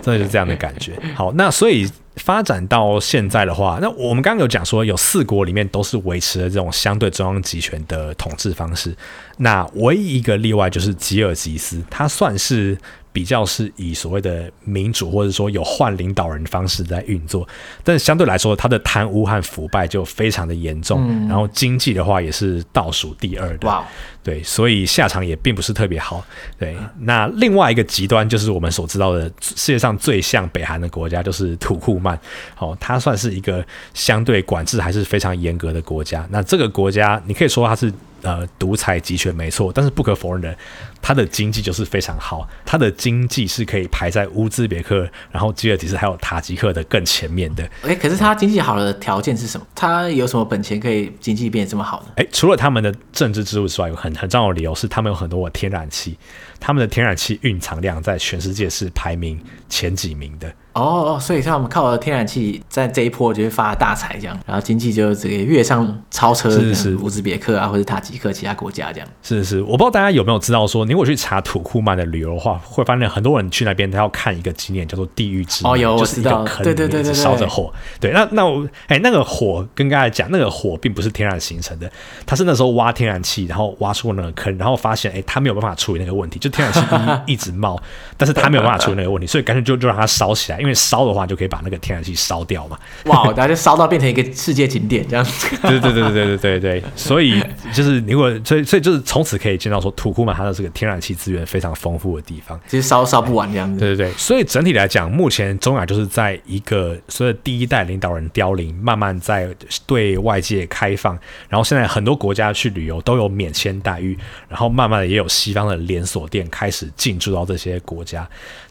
[0.00, 0.92] 真的是这样的感觉。
[1.14, 1.90] 好，那所以。
[2.16, 8.94] 发展到现在的话，那我们刚刚有讲说，有四国里面都是维持了这种相对中央集权的统治方式。
[9.38, 12.76] 那唯一一个例外就是吉尔吉斯，它算是
[13.12, 17.48] 比较是以所谓的民主或者说有换领导人方式在运作，
[17.82, 23.68] 但是相对来说，它的贪污和腐败就非常的严重，嗯、然后经济的话也是倒数第二的。
[23.68, 23.86] 哇
[24.22, 26.24] 对，所以下场也并不是特别好。
[26.58, 32.18] 对，那另外一个极端就是我们所知道的世界上最像北韩的国家，就是土库曼。
[32.58, 36.26] 哦，它算是一个相对管制还是非常严格的国家。
[36.30, 37.92] 那这个国家，你可以说它是。
[38.22, 40.54] 呃，独裁集权没错，但是不可否认的，
[41.00, 47.66] 它的经济就是非常好，它的经济是可以排在乌兹别克、然后吉尔吉斯还有塔吉克的更前面的。
[47.80, 49.66] 哎，可是它经济好的条件是什么？
[49.74, 52.12] 它有什么本钱可以经济变得这么好呢？
[52.16, 56.14] 哎，除了他们的政治制度之外，有很很重要的理由是他们有很多的天然气。
[56.60, 60.48] 他们的天然气蕴藏量在全世界是排名前几名的。
[60.72, 69.08] 哦哦，所以像我们靠天然气在这一波就会发大财这样，然后经济就这个跃上超车，是是乌兹别克啊或者塔吉克其他国家这样。
[69.20, 77.72] 是是，我不知道大家有没有知道说，你如果去查土库曼的旅游的话，会发现很多人去那边他要看一个景点叫做地狱之门，哦有我知道，对对对对烧着火。
[77.98, 81.90] 对，那那我哎那个火跟刚才讲，那个火并不是天然形成的，
[82.24, 86.80] 它是那时候挖天然气，然后挖出那个坑，然后发现哎他没有办法处理那个问题，就天然气
[87.26, 87.76] 一一直冒，
[88.16, 91.40] 但是他没有办法处理那个问题，所以干脆就就让它烧起来，因为烧的话就。
[91.40, 92.78] 可以把那个天然气烧掉嘛？
[93.06, 95.56] 哇，然后就烧到变成一个世界景点这样 子。
[95.62, 103.80] 对对对对对对对对，所以就是如果所以所以就是从此可以见到说土库曼它的这个天然气资源非常丰富的地方，其实烧烧不完这样子。
[103.80, 109.48] 对对对，所以整体来讲，目前中亚就是在一个所以第一代领导人凋零，慢慢在
[109.86, 114.14] 对外界开放，然后现在很多国家去旅游都有免签待遇，
[114.46, 118.28] 然后慢慢的也有西方的连锁店开始进驻到这些国家。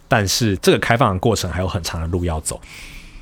[0.08, 2.60] 但是这个开放的过程还有很长的路要走。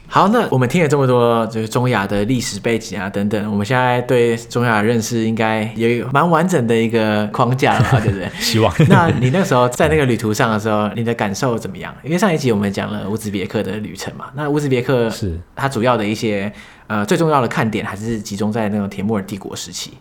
[0.10, 8.30] 好，那我们听了这么多，就是中亚的历史背景啊等等，我们现在对中亚的认识应该有蛮完整的一个框架了吧，对不对？
[8.40, 8.74] 希望。
[8.88, 11.94] 那你那时候在那个旅途上的时候，你的感受怎么样？
[12.06, 16.50] 因为上一集我们讲了乌兹别克的旅程嘛，那乌兹别克是它主要的一些
[16.88, 19.92] 呃最重要的看点，还是集中在那种铁木尔帝国时期。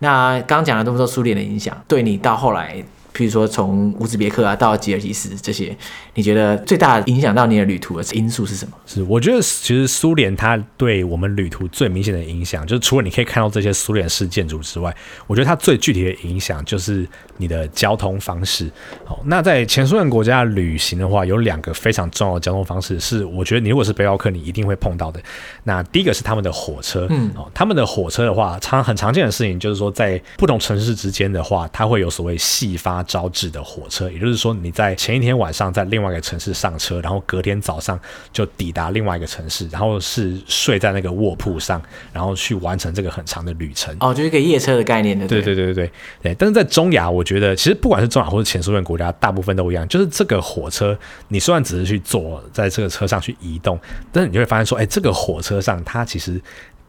[0.00, 2.84] 那刚刚讲了这么多苏联的影响，对你到后来。
[3.14, 5.74] 譬如说，从乌兹别克啊到吉尔吉斯这些，
[6.14, 8.72] 你觉得最大影响到你的旅途的因素是什么？
[8.86, 14.92] 是我觉得其实苏联它对我们旅途最明显的影响，就是除了你可以看到这些苏联式建筑之外，
[15.28, 18.68] 我觉得它最具体的影响就是你的交通方式。
[19.04, 25.22] 好，那在前苏联国家旅行的话，有两个非常重要的交通方式，是我觉得你如果是背包客，你一定会碰到的。
[25.62, 33.03] 那第一个是他们的火车，嗯，哦，他们的火车的话，常很常见的事情就是说，在不同城市之间的话，它会有所谓细发。
[33.04, 37.98] 招致的火车，也就是说，你在前一天晚上在另外一个城市上车，然后隔天早上
[38.32, 41.80] 就抵达另外一个城市，然后是睡在那个卧铺上，
[42.12, 43.94] 然后去完成这个很长的旅程。
[44.00, 45.26] 哦，就是一个夜车的概念的。
[45.26, 45.90] 对对对对对
[46.22, 46.34] 对。
[46.34, 50.96] 但是在中亚，我觉得其实不管是中亚或者前苏联国家，大部分都一样，就是这个火车，
[51.28, 53.78] 你虽然只是去坐在这个车上去移动，
[54.12, 56.40] 但是你就会发现说，哎，这个火车上它其实。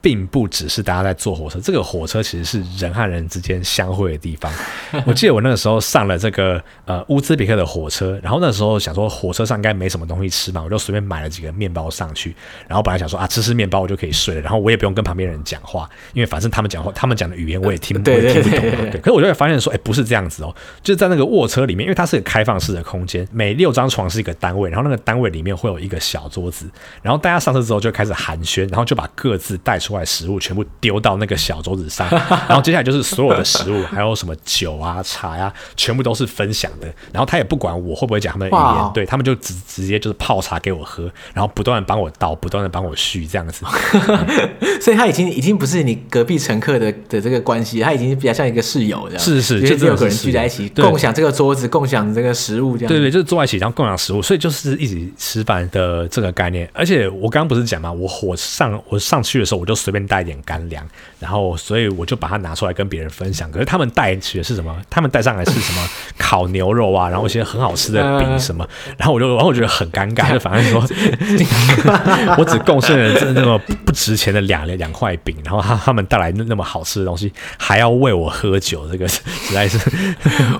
[0.06, 4.54] 并不只是大家在坐火车，这个火车其实是人和人之间相会的地方。
[5.04, 12.36] 我记得我那个时候上了这个呃乌兹别克的火车，然后那时候想说火车上应该没什么东西吃嘛，我就随便买了几个面包上去。
[12.68, 18.92] 然后本来想说啊吃吃面包我就可以睡了，然后我也不用跟旁边人讲话，因为反正他们讲话，他们讲的语言我也听， 我也听不懂。
[18.92, 26.70] 对，可是我就会发现说，哎，不是这样子哦，就是在那个卧车里面，因为它是个开放式的空间，每六张床是一个单位，然后那个单位里面会有一个小桌子，
[27.02, 29.95] 然后大家上车之后就开始寒暄，然后就把各自带出。
[30.04, 36.88] 食物全部丢到那个小桌子上，然后接下来就是所有的食物，还有什么酒啊、茶呀、啊，全部都是分享的。
[37.14, 43.64] 然后他也不管我会不会讲他们的语言.对他们就直直接就是泡茶给我喝，然后不断的帮我倒，不断的帮我续这样子。
[44.82, 49.24] 所以他已经已经不是你隔壁乘客的的这个关系，他已经比较像一个室友这样。
[49.24, 52.90] 是是，就是六个人聚在一起，共享这个桌子，共享这个食物这样。
[52.90, 56.70] 对对，就是坐在一起，然后共享食物，所以就是一起吃饭的这个概念。
[56.74, 60.88] 而且我刚刚不是讲嘛，我火上我上去的时候，我就随便带一点干粮，
[61.20, 63.52] 然后所以我就把它拿出来跟别人分享。
[63.52, 64.76] 可是他们带去的是什么？
[64.90, 65.88] 他们带上来是什么？
[66.18, 68.68] 烤牛肉啊，然后一些很好吃的饼什么。
[68.98, 70.82] 然后我就，然后我觉得很尴尬，就反正说，
[72.38, 79.22] 我只贡献了这那么不值钱的两两块饼，然后他他们带来那么好吃的东西，还要喂我喝酒，这个 实
[79.54, 79.78] 在是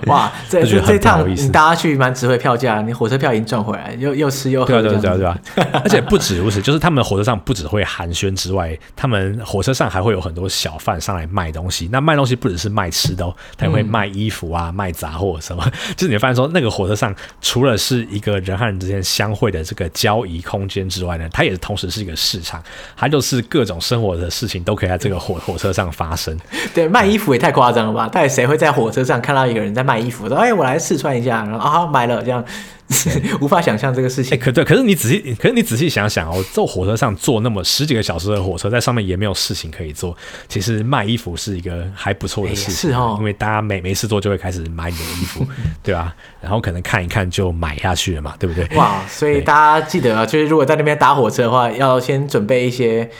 [0.06, 0.32] 哇！
[0.48, 5.38] 这这这趟大家去蛮值回票价，你火车票已经赚回来，又又吃又喝，对对对对吧？
[5.84, 11.88] 而且不止如此，就是他们火车上不只会寒暄之外，他们火车上还会有很多小贩上来卖东西。
[11.92, 15.64] 那卖东西不只是卖吃的哦，他也会卖衣服啊、卖杂货什么。
[15.96, 22.62] 就是你会发现说，那个火车上除了是一个人和人之间相会的这个交易空间之外呢，它也是同时是一个市场，
[22.96, 26.36] 它就是各种生活的事情都可以在这个火 火车上发生。
[26.74, 28.08] 对，卖衣服也太夸张了吧？
[28.08, 30.28] 到底谁会在火车上看到一个人在卖衣服？
[30.28, 32.44] 说：“哎，我来试穿一下。”然后啊，买了这样。
[33.40, 34.38] 无法想象这个事情。
[34.38, 40.16] 可对，可是你仔细，可是你仔细想想哦，坐火车上坐那么十几个小时的火车，在上面也没有事情可以做。
[40.48, 45.46] 其实卖衣服是一个还不错的事情，欸、是哦，因为大家没没事做，就会开始买你的衣服，
[45.82, 46.14] 对吧？
[46.40, 48.76] 然后可能看一看就买下去了嘛，对不对？
[48.76, 53.10] 哇，所以大家记得啊，就是如果在那边搭火车的话，要先准备一些。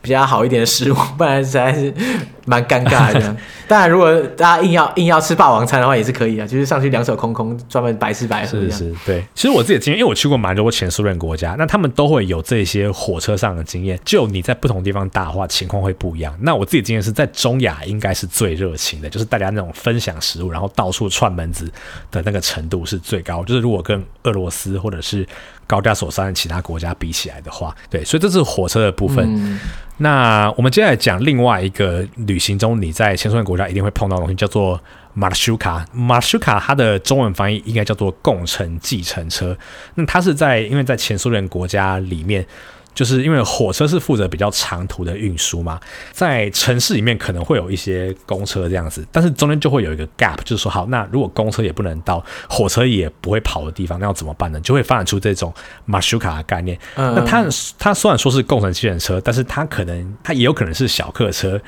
[0.00, 1.92] 比较好一点的食物，不然实在是
[2.46, 3.36] 蛮尴尬的。
[3.68, 8.58] 当然，如果大家硬要硬要吃霸王餐的话，也是可以啊，就是上去两手空空，专门白吃白喝。
[8.58, 9.22] 是是，对。
[9.34, 13.98] 其实我自己的经验，因为我去过蛮多前苏联国家，那他们都会有这些火车上的经验。
[14.04, 16.34] 就你在不同地方搭的话，情况会不一样。
[16.40, 21.70] 那我自己的经验是在中亚应该是最热情的，就是大家那种分享食物，然后到处串门子
[22.10, 23.44] 的那个程度是最高。
[23.44, 25.26] 就是如果跟俄罗斯或者是
[25.68, 29.24] 高加索山其他国家比起来的话，对，所以这是火车的部分。
[29.28, 29.60] 嗯
[30.00, 34.80] 那我们接下来讲另外一个旅行中你在前苏联国家一定会碰到的东西，叫做
[35.12, 35.84] 马修卡。
[35.92, 39.56] 马修卡它的中文翻译应该叫做共乘计程车。
[39.96, 42.46] 那它是在因为在前苏联国家里面。
[42.98, 45.78] 就是因为火车是负责比较长途的运输嘛，
[46.10, 54.60] 在城市里面可能会有一些公车这样子，但是中间就会有一个 gap，就是说好，那如果公车也不能到，火车也不会跑的地方，那要怎么办呢？
[54.62, 56.76] 就会发展出这种马修卡的概念。
[56.96, 57.46] 嗯，那它
[57.78, 61.60] 它虽然说是共乘计程车，但是它可能它也有可能是小客车，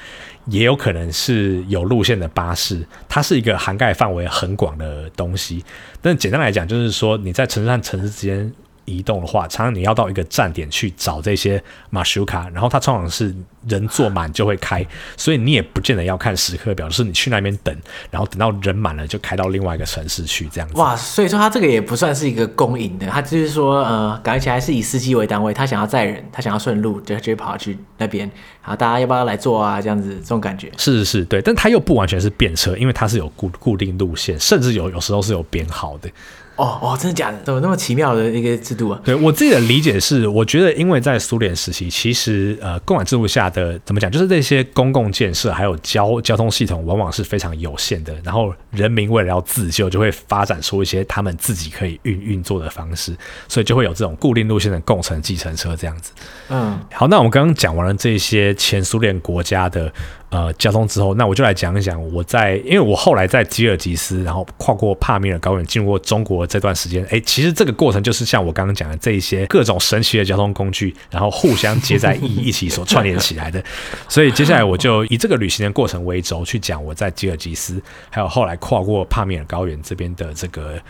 [0.47, 5.65] 也有可能是有路线的巴士，它是一个涵盖范围很广的东西。
[6.03, 8.53] 但简单来讲，就是说你在城市和城市之间。
[8.91, 13.35] 移动的话，常常你要到一个站点去找这些马修卡，然后它通常是
[13.69, 14.85] 人坐满就会开，
[15.17, 17.75] 所以你也不见得要看时刻表，就是你去那边等，
[18.11, 20.75] 然后等到人满了就开到另外一个城市去这样子。
[20.77, 28.29] 哇，所以说它这个也不算是一个公营的，它就是说，呃，感觉起来是以司机为单位，他想要载人，他想要顺路，就就会跑去那边，
[28.63, 29.81] 然后大家要不要来坐啊？
[29.81, 30.71] 这样子这种感觉。
[30.77, 36.11] 是是是，对，但它又不完全是便车，因为它是有固固定路线，甚至有有时候是有编号的。
[36.61, 37.39] 哦哦，真的假的？
[37.43, 39.01] 怎么那么奇妙的一个制度啊？
[39.03, 48.15] 对，我自己的理解是，我觉得因为在苏联时期，其实呃，共产制度下的怎么讲，就是这些公共建设还有交交通系统往往是非常有限的。
[48.23, 53.17] 然后人民为了要自救，就会发展出一些他们自己可以运运作的方式，
[53.49, 56.13] 所以就会有这种固定路线的共乘计程车这样子。
[56.51, 59.91] 嗯，好，那我们刚刚讲完了这些前苏联国家的。
[60.31, 73.63] 呃，交通之后，那我就来讲一讲我在，因为我后来在吉尔吉斯，然后跨过帕米尔高原，进入过中国这段时间，哎，其实这个过程就是像我刚刚讲的这一些各种神奇的交通工具，然后互相接在一一起所串联起来的。
[74.09, 80.81] 所以接下来我就以这个旅行的过程为轴去讲我在吉尔吉斯，还有后来跨过帕米尔高原这边的这个。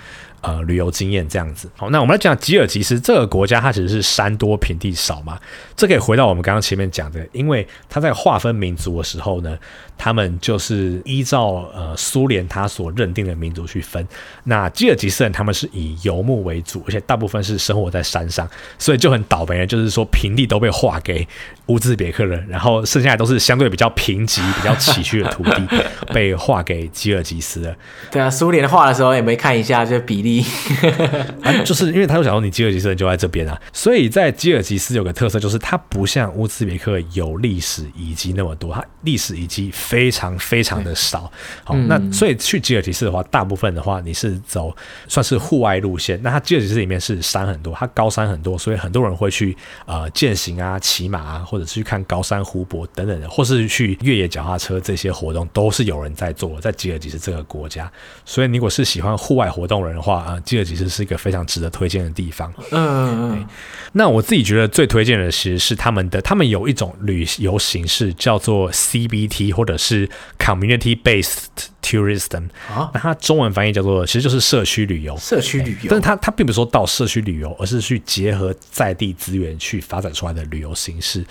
[0.42, 1.68] 呃，旅游经验这样子。
[1.76, 5.38] 好，那我们来讲吉尔吉斯这个国家，它其实是山多平地少嘛。
[5.76, 9.58] 这可以回到我们刚刚前面讲的，因为他在划分民族的时候呢，
[9.98, 14.06] 他们就是依照呃苏联他所认定的民族去分。
[14.44, 18.48] 那吉尔吉斯人他们是以游牧为主，而且大部分是生活在山上，
[18.78, 21.26] 所以就很倒霉的，就是说平地都被划给
[21.66, 25.66] 乌兹别克人，然后剩下来都是相对比较贫瘠、比较崎岖的土地
[26.14, 27.76] 被划给吉尔吉斯了。
[28.10, 30.29] 对啊，苏联划的时候也没看一下这比例。
[31.42, 41.30] 啊，就是因为他就想说你吉尔吉斯人就在这边啊，所以在吉尔吉斯有个特色，就是它不像乌兹别克有历史遗迹那么多，它历史遗迹非常非常的少。
[41.64, 44.74] 好，那所以去吉尔吉斯的话，大部分的话你是走
[45.08, 46.20] 算是户外路线。
[46.22, 57.90] 那它吉尔吉斯里面是山很多，它高山很多，所以很多人会去呃践行啊、骑马啊，或者是去看高山湖泊等等的，或是去越野脚踏车这些活动都是有人在做，在吉尔吉斯这个国家。
[58.24, 62.52] 所以你如果是喜欢户外活动的人的话，啊，吉尔其实是一个非常值得推荐的地方。
[62.70, 63.46] 嗯嗯嗯。
[63.92, 71.46] 那我自己觉得最推荐的其实是他们的，他们有一种旅游形式叫做 CBT，或者是 Community Based。
[71.82, 75.16] Tourism 啊，那它中文翻译叫做，其实就是社区旅游。
[75.16, 81.24] 社区旅游，但是它它并不是说到社区旅游，而是去结合在地资源去发展出来的旅游形式。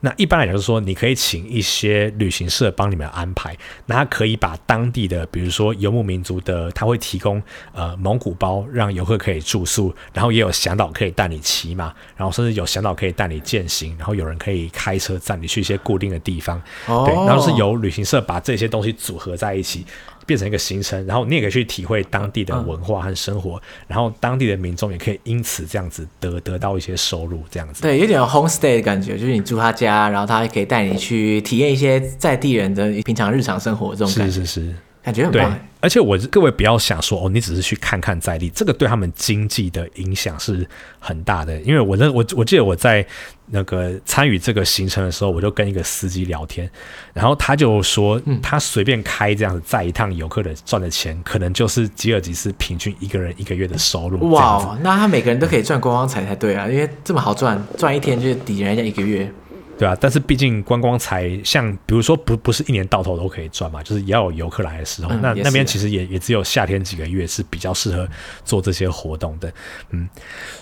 [0.00, 7.42] 那一般来讲，就是说你可以请一些旅行社帮你们安排，那它可以把当地的，比如说游牧民族的，他会提供
[7.72, 16.60] 呃蒙古包，让游客可以住宿，然后也有向导可以带你骑马，然后甚至有向导可以带你践行，然后有人可以开车载你去一些固定的地方。
[16.86, 19.84] 哦，对，然后是由旅行社把这些东西组合在一起。
[20.26, 27.80] 变成一个行程，然后你也可以去体会当地的文化和生活，嗯、然后当地的民众也可以因此这样子得得到一些收入，这样子。
[27.80, 34.32] 对，有点 homestay 的感觉，就是你住他家，然后他还可以带你去体验一些在地人的平常日常生活这种感觉。
[34.32, 34.74] 是是是。
[35.06, 35.48] 感觉很棒。
[35.52, 41.60] 对，而且我各位不要想说哦，你只是去看看在地，这个对他们经济的影响是很大的。
[41.60, 43.06] 因为我认我我记得我在
[43.50, 46.68] 那个参与这个行程的时候，我就跟一个司机聊天，
[47.14, 54.28] 然后他就说，他随便开这样子载一趟游客的赚的钱，可能就是吉尔吉斯平均一个人一个月的收入。
[54.30, 59.32] 哇，那他每个人都可以赚观光财才对啊，因为这么好赚，赚一天就抵人家一个月。
[59.78, 68.08] 对啊，但是毕竟观光财像比如说不不是一年到头都可以赚嘛，就是也要有游客来的时候，嗯、那那边其实也也只有夏天几个月是比较适合
[68.44, 69.52] 做这些活动的，
[69.90, 70.08] 嗯，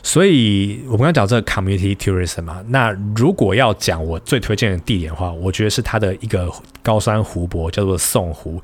[0.03, 6.50] 所以我们刚讲这个 community tourism 嘛，那如果要讲我最推荐的地点的话，我觉得是它的一个
[6.83, 8.61] 高山湖泊叫做宋湖。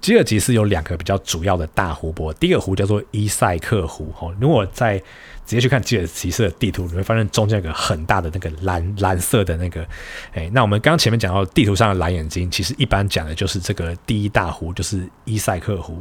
[0.00, 5.02] 吉尔吉斯有两个比较主要的大湖泊，第一个湖叫做伊塞克湖，哦，如果在
[5.46, 9.86] 直接去看吉尔吉斯的地图，你会发现中间有个很大的那个蓝蓝色的那个，
[10.32, 16.00] 哎，那我们刚刚前面讲到地图上的蓝眼睛，其实一般讲的就是这个第一大湖，就是伊塞克湖。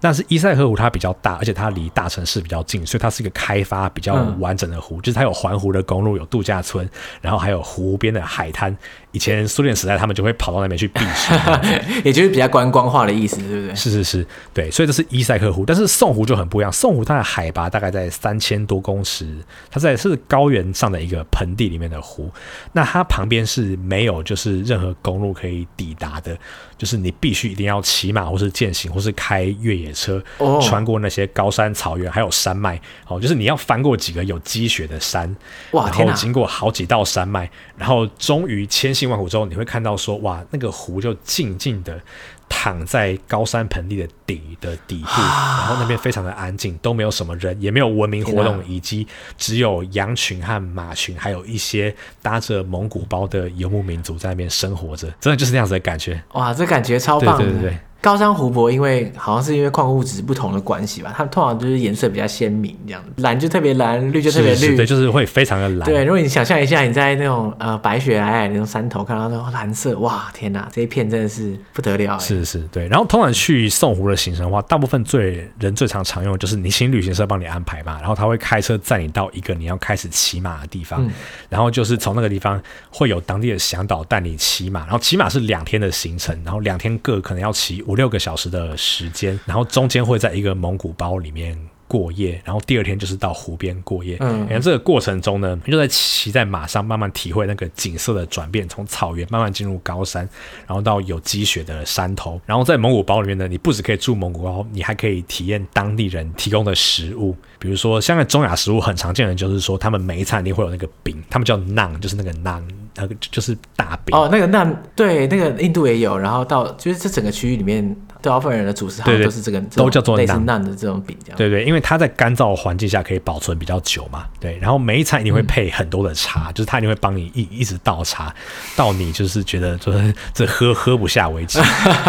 [0.00, 6.86] 但是伊塞克湖它比较大，而且它离大城市比较近，所以它是一个开发比较完整的湖，就是它有环湖的公路，有度假村，
[7.22, 8.76] 然后还有湖边的海滩。
[9.14, 11.32] 以前苏联时代他们就会跑到那边去避暑，
[12.04, 13.74] 也就是比较观光化的意思，对不对？
[13.74, 14.68] 是是是，对。
[14.70, 16.72] 所以这是伊塞克湖，但是宋湖就很不一样。
[16.72, 19.26] 宋湖它的海拔大概在三千多公尺，
[19.70, 22.28] 它在是高原上的一个盆地里面的湖。
[22.72, 26.36] 那它旁边是没有就是任何公路可以抵达的。
[26.76, 30.20] 就是你必须一定要骑马，或是健行，或是开越野车，
[30.60, 32.78] 穿过那些高山草原，还有山脉。
[33.06, 35.34] 哦，就是你要翻过几个有积雪的山，
[35.70, 37.48] 哇，然后经过好几道山脉，
[37.78, 42.00] 然后终于千辛万苦之后，你会看到说，哇，那个湖就静静的。
[42.46, 56.22] 躺在高山盆地的底的底部，然后那边非常的安静，都没有什么人，也没有文明活动以及，只有羊群和马群，还有一些搭着蒙古包的游牧民族在那边生活着，真的就是那样子的感觉。
[56.34, 57.38] 哇，这感觉超棒！
[57.38, 57.78] 对对对对。
[58.04, 65.88] 高山湖泊，因为好像是因为矿物质不同的关系吧，它通常就是颜色比较鲜明，这样蓝就特别蓝，绿就特别绿，对，就是会非常的蓝。
[65.88, 72.18] 对，如果你想象一下，你在那种呃白雪皑皑那种山头看到那种蓝色，哇，天哪，这一片真的是不得了。
[72.18, 72.86] 是是，对。
[72.88, 81.10] 然后通常去宋湖的行程的话，大部分最人最常常用的就是你请旅行社帮你安排嘛，然后他会开车载你到一个你要开始骑马的地方，嗯、
[81.48, 94.16] 然后就是从那个地方会有当地的向导带你骑马，然后骑马是两天的行程，然后两天各可能要骑五六个小时的时间，然后中间会在一个蒙古包里面过夜，然后第二天就是到湖边过夜。
[94.20, 100.28] 嗯，然后这个过程中呢，你就在骑在马上，慢慢体会那个景色的转变，从草原慢慢进入高山，
[100.66, 102.40] 然后到有积雪的山头。
[102.46, 107.36] 然后在蒙古包里面呢，你不只可以住蒙古包，你还可以体验当地人提供的食物。
[107.58, 112.62] 比如说，像在中亚食物很常见的，就是说他们每一餐一定会有那个饼，他们叫 naan，就是那个 naan，
[112.96, 114.16] 那个就是大饼。
[114.16, 114.64] 哦，那个那
[114.94, 116.18] 对，那个印度也有。
[116.18, 117.96] 然后到就是这整个区域里面。
[118.24, 121.36] 对，大部分人的主食好像都是这个，都叫做类似 naan 的这种饼，这样。
[121.36, 124.24] 对对，因为它在干燥环境下可以保存比较久嘛。
[124.40, 128.34] 对，然后每一餐一定会配很多的茶，嗯、就是他一定会帮你一一直倒茶，
[128.74, 131.58] 到你就是觉得就是这喝喝不下为止。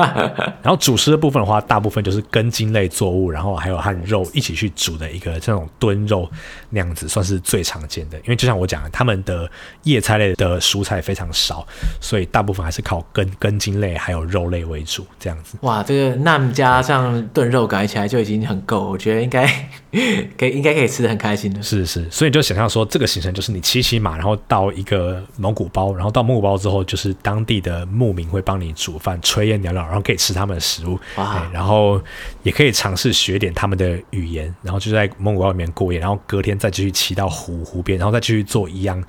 [0.63, 6.29] 然后主食的部分的话，大部分就是根茎类作物，然后还有和肉一起去煮的一个这种炖肉
[6.69, 8.17] 那样子，算是最常见的。
[8.19, 9.49] 因为就像我讲的，他们的
[9.83, 11.67] 叶菜类的蔬菜非常少，
[11.99, 15.57] 所以大部分还是靠根根茎类还有肉类为主，这样子。
[15.61, 16.04] 哇，这个。
[16.17, 19.47] Naan 加上炖肉改起来就已经很够，我觉得应该
[20.37, 21.61] 可以，应该可以吃的很开心的。
[21.63, 31.49] 是是，所以你就想象说，这个行程就是你骑骑马，然后到一个蒙古包，然后到蒙古包之后，就是当地的牧民会帮你煮饭、炊烟袅袅，然后可以吃他们的食物，哇。
[31.53, 32.01] 然后
[32.43, 39.01] 也可以尝试学点他们的语言，然后就在蒙古包里面过夜，然后隔天再继续骑到湖湖边，然后再继续做一样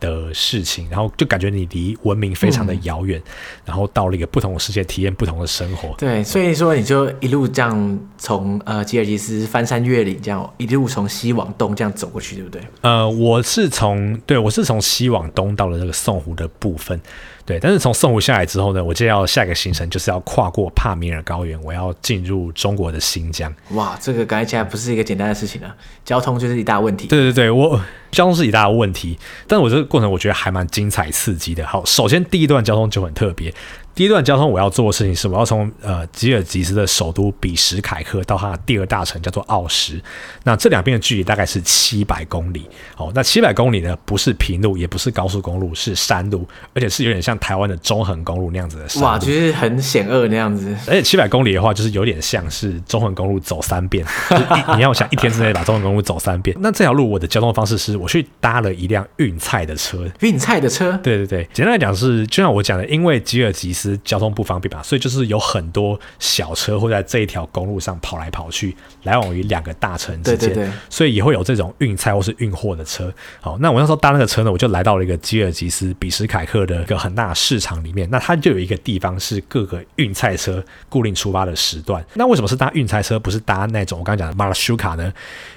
[0.00, 3.32] 的事情，然后就感觉你离文明非常的遥远，嗯、
[3.66, 5.94] 然后到了一个不同的世界，体验不同的生活。
[5.98, 12.62] 对，所以说你就一路这样从呃吉尔吉斯翻山越岭，这样一路从西往东这样走过去，对不对？
[12.82, 17.00] 呃，我是从对我是从西往东到了这个宋湖的部分。
[17.44, 23.52] 对，但是从宋湖下来之后呢，我就要下一个行程就是要跨过帕米尔高原，我要进入中国的新疆。
[23.70, 25.74] 哇，这个感觉起来不是一个简单的事情啊，
[26.04, 27.08] 交通就是一大问题。
[27.08, 27.80] 对对对，我
[28.12, 29.18] 交通是一大问题，
[29.48, 31.66] 但是我这个过程我觉得还蛮精彩刺激的。
[31.66, 33.52] 好，首先第一段交通就很特别。
[33.94, 40.00] 第一段交通我要做的事情是，我要从呃吉尔吉斯的首都比什凯克到它的第二大城叫做奥什。
[40.44, 42.66] 那这两边的距离大概是七百公里。
[42.96, 49.00] 哦，那七百公里呢，不是平路，也不是高速公路，是山路，而且是有点像台湾的中横公路那样子的。
[49.02, 50.74] 哇，就是很险恶那样子。
[50.86, 54.02] 而且七百公里的话，就是有点像是中横公路走三遍。
[54.30, 60.10] 就是、你要想一天之内把中横公路走三遍，那这条路我的交通方式是，我去搭了一辆运菜的车。
[60.20, 60.98] 运菜的车？
[61.02, 63.81] 对对对，简单来讲是，就像我讲的，因为吉尔吉斯。
[63.82, 70.48] 斯交通不方便嘛，所以就是有很多小车会在这一条公路上跑来跑去，来往于两个大城之间。
[70.50, 73.12] 对对对，所以也会有这种运菜或是运货的车。
[73.40, 78.08] 好，那我那时候搭那个车呢，我就来到了一个吉尔吉斯比什凯克的一个很大的市场里面。
[78.10, 82.04] 那它就有一个地方是各个运菜车固定出发的时段。
[82.14, 85.12] 那为什么是搭运菜车，不是搭那种我刚刚讲的马拉修卡呢？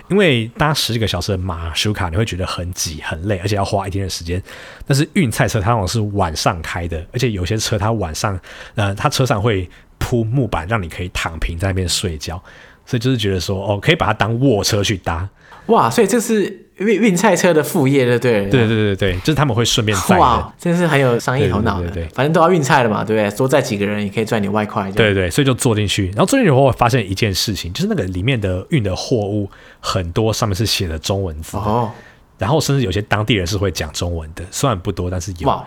[0.10, 4.41] 因为搭十几个小时的马修卡，你会觉得很挤很累，而且要花一天的时间。
[4.86, 8.39] 但是运菜车它往往是晚上开的，而且有些车它晚上，
[8.76, 12.41] 呃，它车上会铺木板，让你可以躺平在那边睡觉。
[12.86, 15.30] 所以就是觉得说，哦，可以把它当卧车去搭。
[15.68, 16.64] 哇，所以这是。
[16.78, 18.46] 运运菜车的副业，对不对？
[18.50, 20.18] 对对对对，就是他们会顺便载。
[20.18, 21.88] 哇，真是很有商业头脑的。
[21.88, 23.38] 对，对，对，对，反正都要运菜了嘛，对不对？
[23.38, 24.92] 多载几个人也可以赚点外快。
[24.92, 29.50] 对，对对，所以就坐进去，然后坐进去以后，我发现一件事情，就是那个里面的运的货物
[29.80, 31.56] 很多，上面是写的中文字。
[31.58, 31.92] 哦。
[32.38, 35.48] 然后甚至有些当地人是会讲中文的，虽然不多，但是有。
[35.48, 35.66] 哇。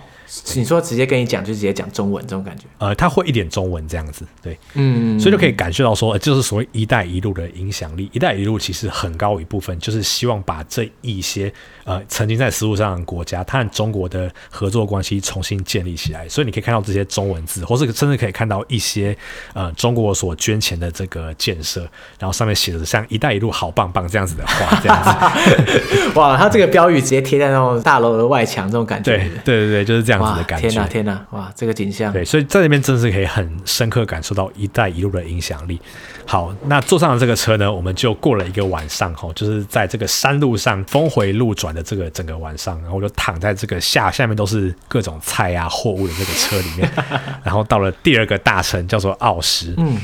[0.55, 2.65] 你说直接跟你讲，就直接讲中文这种感觉？
[2.79, 8.11] 呃，他会一点中文这样子，对，嗯，所以就可以感受到说，就是所谓“一带一路”的影响力。
[8.13, 11.53] “一带一路”其实很高一部分就是希望把这一些
[11.85, 16.29] 呃曾经在丝路上的国家，它和中国的合作关系重新建立起来。
[16.29, 19.17] 所以你可以看到这些中文字，或是甚至可以看到一些
[19.55, 21.81] 呃中国所捐钱的这个建设，
[22.19, 26.11] 然后上面写的像“一带一路好棒棒”这样子的话，这样子。
[26.15, 29.17] 哇，他这个标语直接贴在那种大楼的外墙，这种感觉。
[29.17, 30.18] 对对对对，就是这样。
[30.21, 31.27] 哇，天哪天哪！
[31.31, 32.13] 哇，这个景象。
[32.13, 35.81] 对，所以在那边真的是可以很深刻感受到“一带一路”的影响力。
[36.27, 46.91] 好，那坐上了这个车呢，我们就过了一个晚上哈，就是在这个山路上峰回路转的这个整个晚上，然后我就躺在这个下下面都是各种菜啊货物的这个车里面，
[47.43, 49.75] 然后到了第二个大城叫做奥什。
[49.77, 49.99] 嗯。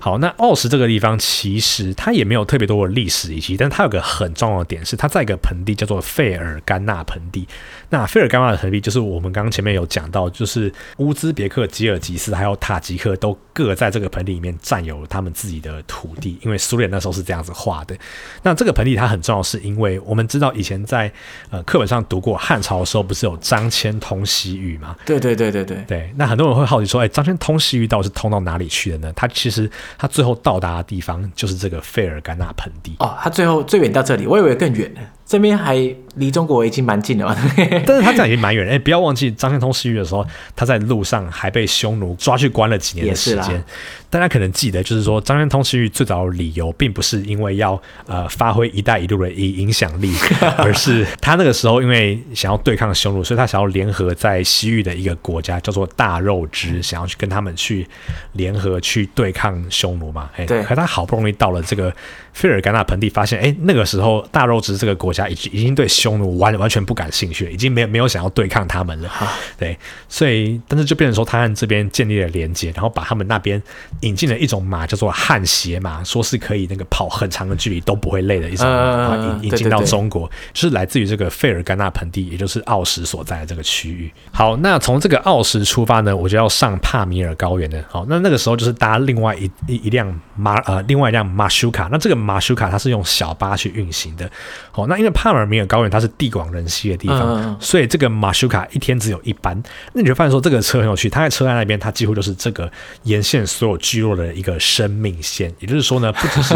[0.00, 7.46] 好，那奥什这个地方其实它也没有特别多的历史遗迹，但它有个很重要的点是，它在一个盆地叫做费尔干纳盆地。
[7.90, 17.96] 那费尔干纳的盆地就是我们刚刚前面有讲到，就是乌兹别克、吉尔吉斯还有塔吉克都各在这个盆地里面占有他们自己的土地，因为苏联那时候是这样子画的。
[18.42, 21.10] 那这个盆地它很重要，是因为我们知道以前在
[21.50, 24.94] 呃课本上读过汉朝的时候，不是有张骞通西域吗？
[25.06, 26.12] 对对对对对对。
[26.16, 29.12] 那很多人会好奇说，哎，张骞通西域到底是通到哪里去的呢？
[29.16, 35.00] 它其实他最后到达的地方就是这个费尔干纳盆地哦，他最后最远到这里，我以为更远呢。
[35.28, 35.76] 这边还
[36.14, 37.36] 离中国已经蛮近了嘛，
[37.86, 38.72] 但是他这样已经蛮远了。
[38.72, 40.26] 哎，不要忘记张骞通西域的时候，
[40.56, 43.62] 他在路上还被匈奴抓去关了几年的时间。
[44.08, 50.14] 大家可能记得，就是说张骞通西域最早的理由，并不是因为要呃发挥“一带一路”的影影响力，
[50.56, 57.86] 而是他那个时候因为想要对抗匈奴，所以他想要联合在西域的一个国家叫做大肉支，想要去跟他们去
[58.32, 60.30] 联合去对抗匈奴嘛。
[60.36, 60.62] 哎，对。
[60.62, 61.94] 可他好不容易到了这个
[62.38, 69.10] 费尔干纳盆地，发现哎，那个时候大肉支这个国家已经已经对匈奴完完全不感兴趣，已经没有没有想要对抗他们了。
[69.58, 69.76] 对，
[70.08, 73.60] 所以但是就变成说他和这边建立了连接，然后把他们那边。
[74.02, 84.12] 引进了一种马叫做汗血马，说是可以那个跑很长的距离都不会累的一种马，引引进到中国，就是来自于这个费尔干纳盆地，也就是奥什所在的这个区域。
[84.30, 87.82] 好，那从这个奥什出发呢，我就要上帕米尔高原的。
[87.88, 91.88] 好，那那个时候就是搭另外一一一辆马呃，另外一辆马修卡。
[91.90, 94.30] 那这个马修卡它是用小巴去运行的。
[94.70, 99.60] 好，那因为帕尔米尔高原它是地广人稀的地方，所以这个马修卡一天只有一班。
[99.94, 102.70] 那你就发现说这个车很有趣，它在车站那边，它几乎就是这个
[103.04, 103.78] 沿线所有。
[103.78, 106.54] 聚落的一个生命线，也就是说呢，不只是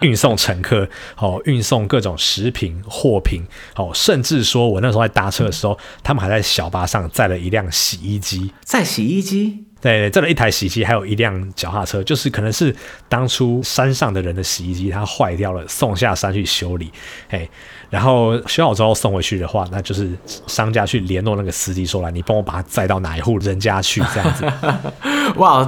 [0.00, 3.42] 运送乘客， 哦，运送各种食品、货品，
[3.76, 12.74] 哦，甚至说我那时候在搭车的时候，他们还在小巴上载了一辆洗衣机，在洗衣机，对，这里一台洗衣机，还有一辆脚踏车，就是可能是
[13.06, 16.90] 当初山上的人的洗衣机，它坏掉了，送下山去修理，
[17.28, 17.46] 嘿。
[17.94, 20.10] 然后修好之后送回去的话，那就是
[20.48, 24.44] 商家去联络那个司机说，来，你帮我把它载到哪一户人家去这样子。
[25.36, 25.64] 哇，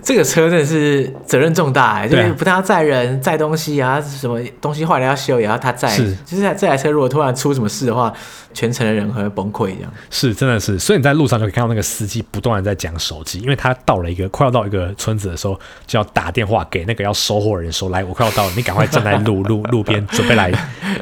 [0.00, 5.88] 这个车真的是责任重大哎，就是不但要载人载东西啊，什么东西坏了要修也要他载。
[5.88, 8.12] 是，就是这台车如果突然出什么事的话，
[8.54, 9.92] 全程的人会崩溃一样。
[10.08, 10.78] 是，真的是。
[10.78, 20.52] 所以你在路上就可以看到那个司机不断的在讲手机，因为他到了一个快要到一个村子的时候，就要打电话给那个要收货的人说，来，我快要到了，你赶快站在路路路边准备来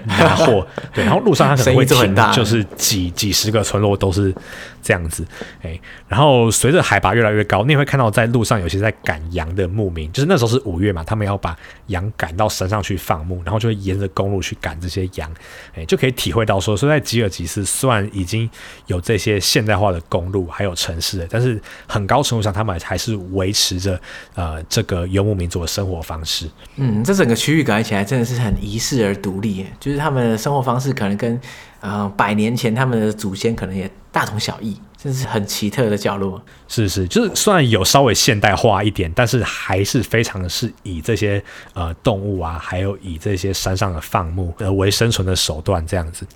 [0.06, 0.53] 拿货。
[0.92, 4.34] 对，然后路上他可能会停，就是几几十个村落都是
[4.82, 5.24] 这样子，
[5.62, 5.78] 哎，
[6.08, 15.30] 然后随着海拔越来越高，你也会看到在路上有些在赶羊的牧民，就是那时候是五月嘛，他们要把羊赶到山上去放牧，然后就会沿着公路去赶这些羊，
[15.74, 18.48] 哎，就可以体会到说，说在吉尔吉斯虽然已经
[18.86, 24.00] 有这些现代化的公路还有城市，但是很高程度上他们还是维持着
[24.34, 26.48] 呃这个游牧民族的生活方式。
[26.76, 31.40] 嗯，这整个区域感觉起来真的是很遗世而独立，就是他们的生活方式可能跟
[31.80, 34.78] 呃百年前他们的祖先可能也大同小异。
[35.04, 36.40] 真是很奇特的角落。
[36.66, 46.26] 是是，就是虽然有稍微现代化一点，但是还是非常的是以这些呃动物啊，还有以这些山上的放牧呃为生存的手段这样子。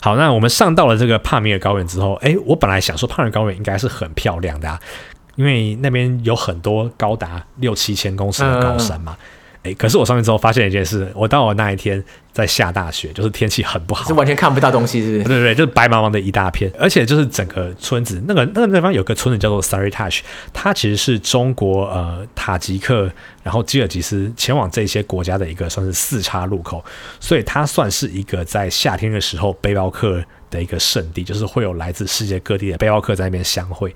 [0.00, 4.80] 好，那我们上到了这个帕米尔高原之后，哎，我本来想说帕米尔高原应该是很漂亮的啊，
[5.34, 9.14] 因为那边有很多高达六七千公尺的高山嘛。
[9.74, 12.02] 可是我上去之后发现一件事，我到我那一天
[12.32, 15.24] 在下大雪，就是天气很不好，是完全看不到东西，是不是？
[15.24, 20.20] 对对对，就是白茫茫的一大片，而且就是整个村子，那个那个地方有个村子叫做 Saritash，
[20.52, 23.10] 它其实是中国呃塔吉克，
[23.42, 26.84] 然后吉尔吉斯前往这些国家的一个算是四岔路口，
[27.20, 33.94] 所以它算是一个在夏天的时候背包客的一个圣地，就是会有来自世界各地的背包客在那边相会。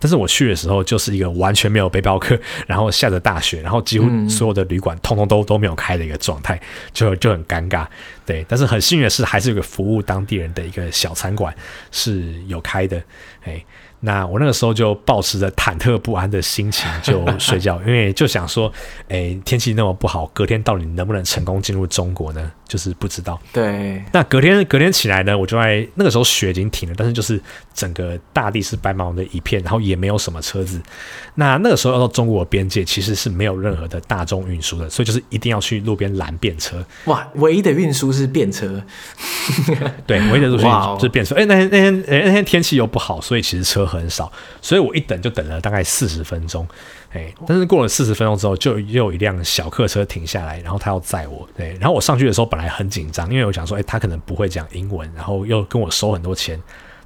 [0.00, 2.36] 但是我去的时候，就是一个完全没有背包客，
[2.66, 6.60] 然后下着大雪，然后几乎所有的旅馆通通都都没有开的一个状态，
[6.92, 7.86] 就就很尴尬。
[8.26, 11.54] 对，但是很幸运的是，还是有个服务当地人的一个小餐馆
[11.92, 13.00] 是有开的。
[13.44, 13.64] 哎。
[14.00, 18.72] 那我那个时候就保持着忐忑不安的心情就睡觉， 因为就想说，
[19.08, 22.50] 哎，天气那么不好，隔天到底能不能成功进入中国呢？
[22.66, 23.38] 就是不知道。
[23.52, 24.00] 对。
[24.12, 27.40] 那隔天隔天起来呢，我就在那个时候雪已经停了，但是就是
[27.74, 30.80] 整个大地是白茫茫的一片，然后也没有什么车子。
[31.34, 36.84] 那那个时候要到中国边界，其实是没有任何的大众运输的，所以就是一定要去路边拦便车。
[37.06, 38.80] 哇，唯一的运输是便车。
[40.06, 40.64] 对，唯一的运输
[40.96, 41.34] 就是便车。
[41.34, 44.30] 哎，那天那天哎那天天气又不好，所以其实车很少，
[44.62, 46.66] 所以我一等就等了大概四十分钟，
[47.12, 56.60] 哎，但是过了四十分钟之后，就又有一辆小客车停下来，然后他要载我，对，然后我上去的时候本来很紧张，因为我想说，哎，他可能不会讲英文，然后又跟我收很多钱，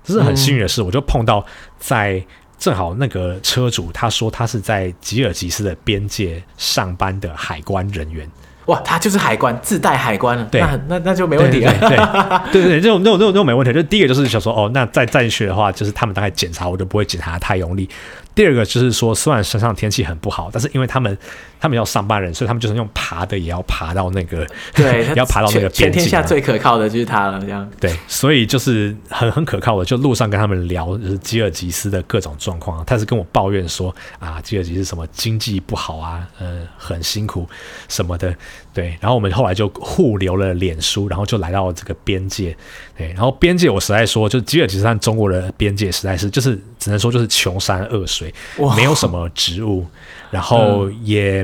[0.04, 1.44] 这是很幸运的事，我就碰到
[1.78, 2.24] 在
[2.58, 8.30] 正好那个车主，他说他是在吉尔吉斯的边界上班的海关人员。
[8.66, 11.72] 哇，他就是海关，自带海关了，对，那那那就没问题了。
[11.80, 13.72] 对对 对，这种，这种这种这种没问题。
[13.72, 17.88] 就第一个就是想说，哦，那再再进去的话，就是他们大概检查，我就不会检查太用力。
[18.34, 21.16] 第二个就是说，虽然山上天气很不好，但是因为他们
[21.60, 25.92] 他们要上班人，所以他们就是用爬的，也要爬到那个，对， 要爬到那个边境。
[25.92, 27.70] 全天下最可靠的就是他了，这样。
[27.80, 29.84] 对，所以就是很很可靠的。
[29.84, 32.84] 就路上跟他们聊，就是吉尔吉斯的各种状况。
[32.84, 37.48] 他是跟我抱怨说啊，吉尔吉斯什么经济不好啊，呃，很辛苦
[37.88, 38.34] 什么的。
[38.72, 42.56] 对，然后我们后来就互留了脸书，然后就来到这个边界。
[42.98, 48.32] 对，然后边界我实在说，就吉尔吉斯和中国的边界实在是就是只能说就是穷山恶水。
[48.76, 49.86] 没有什么植物，
[50.30, 51.42] 然后也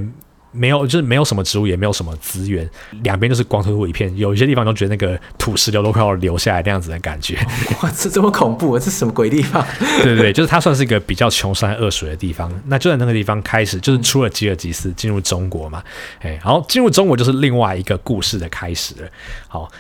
[0.52, 2.68] 没有，就是没有什么植物，也没有什么资源，
[3.02, 4.14] 两边就是光秃秃一片。
[4.18, 7.38] 有一些地方都觉得那个土石流都快要流下来那样子的感觉。
[7.80, 8.78] 哇，这这么恐怖啊！
[8.78, 9.64] 这是什么鬼地方？
[10.02, 12.52] 对对对，就是它算是一个比较穷山恶水的地方。
[12.66, 15.82] 那就在那个地方开始，就是出了吉尔吉斯进入中国嘛。
[16.20, 19.08] 哎，然后进入中国就是另外一个故事的开始了。
[19.48, 19.70] 好。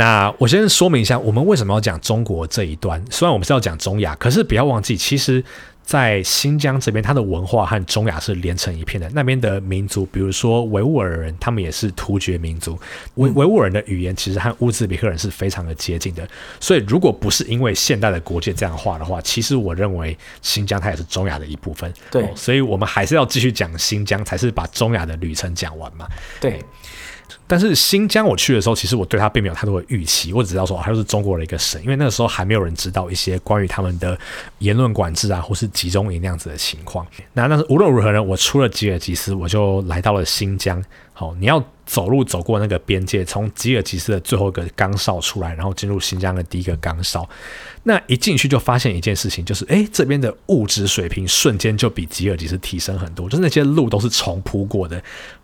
[0.00, 3.04] 那我先说明一下，我们为什么要讲中国这一端？
[3.10, 5.44] 虽然我们是要讲中亚，可是不要忘记，其实，
[5.84, 9.06] 在新疆这边，它的文化和中亚是连成一片的。
[9.12, 12.78] 那边的民族，比如说维吾尔人，他们也是突厥民族。
[13.16, 16.26] 维维吾尔人的语言其实和乌兹别克人是非常的接近的。
[16.60, 21.92] 所以，如果不是因为现代的国界这样画的话，其实我认为新疆它也是中亚的一部分。
[22.10, 26.08] 对，哦，所以我们还是要继续讲新疆，才是把中亚的旅程讲完嘛。
[26.40, 26.58] 对。
[27.50, 34.16] 但是新疆我去的时候，其实我对它并没有太多的预期，我只知道说它就是中国的一个省，因为那个时候还没有人知道一些关于他们的
[34.58, 37.04] 言论管制啊，或是集中营那样子的情况。
[37.32, 40.80] 那但是无论如何呢，我出了吉尔吉斯，我就来到了新疆。
[41.12, 47.28] 好，你要走路走过那个边界，从吉尔吉斯的最后一个岗哨出来，然后进入新疆的第一个岗哨。
[47.82, 55.02] 那一进去就发现一件事情，就是哎，这边的物质水平瞬间就比吉尔吉斯提升很多，就是那些路都是重铺过的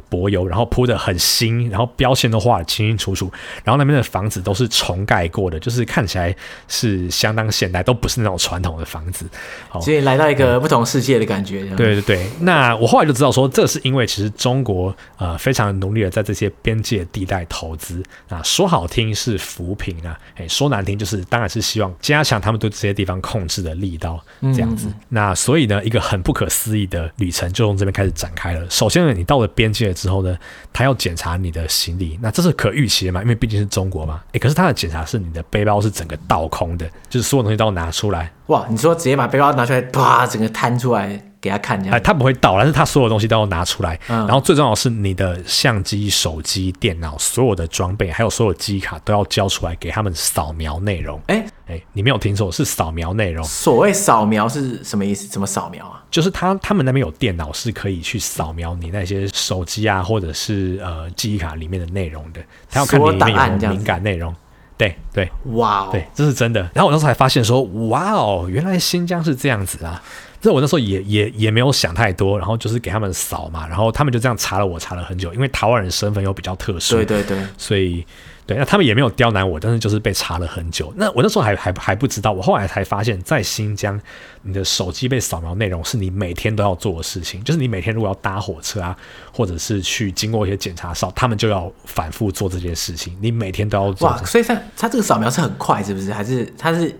[0.09, 3.28] 柏油，然后铺得很新，然后标签都画得清清楚楚，
[3.64, 6.32] 然后那边的房子都是重盖过的，就是看起来
[6.68, 9.26] 是相当现代，都不是那种传统的房子。
[9.68, 11.64] 好，所以来到一个不同世界的感觉。
[11.74, 22.26] 对对对，那我后来就知道说，这是因为其实中国呃非常努力的在这些边界地带投资啊，说好听是扶贫啊，哎，说难听就是当然是希望加。
[22.26, 24.20] 强他们对这些地方控制的力道
[24.53, 28.68] 这样子，嗯、那所以呢，一个很不可思议的旅程就从这边开始展开了。
[28.68, 30.37] 首先呢，你到了边界之后呢，
[30.72, 34.20] 他要检查你的行李，那这是可预期的嘛，因为毕竟是中国嘛。
[34.32, 38.32] 诶，可是他的检查是你的背包是整个倒空的，就是所有东西都要拿出来。
[38.47, 41.26] 哇，你说直接把背包拿出来，啪，整个摊出来。
[41.41, 43.99] 给他看，哎，他不会倒，但是他所有东西都要拿出来。
[44.09, 51.20] 嗯，然后最重要的是你的相机、手机、电脑，所有的装备，还有所有机卡都要交出来给他们扫描内容。
[51.26, 53.45] 哎哎，你没有听错，是扫描内容。
[53.45, 55.26] 所谓扫描是什么意思？
[55.26, 56.03] 怎么扫描啊？
[56.11, 62.41] 就是他他们那边有电脑是可以去扫描你那些手机啊，或者是呃记忆卡里面的内容的。
[62.70, 64.34] 他要看你里面有没有敏感内容。
[64.78, 66.61] 对对，哇哦，对，这是真的。
[66.74, 70.03] 然后我当时候才发现说，哇哦，原来新疆是这样子啊。
[70.41, 78.07] 这我那时候也也也没有想太多，然后就是给他们扫嘛，然后他们就这样查了我查了很久，因为台湾人身份又比较特殊，对对对，所以
[78.47, 80.93] 对，那他们也没有刁难我，但是就是被查了很久。
[80.97, 84.01] 那我那时候还还还不知道，我后来才发现，在新疆，
[84.43, 88.97] 你的手机被扫描内容是你每天都要做的事情，就是你每天如果要搭火车啊，
[89.32, 94.09] 或者是去经过一些检查哨，他们就要反复做这件事情，你每天都要做。
[94.09, 96.12] 哇，所以他他这个扫描是很快，是不是？
[96.12, 96.97] 还是他是？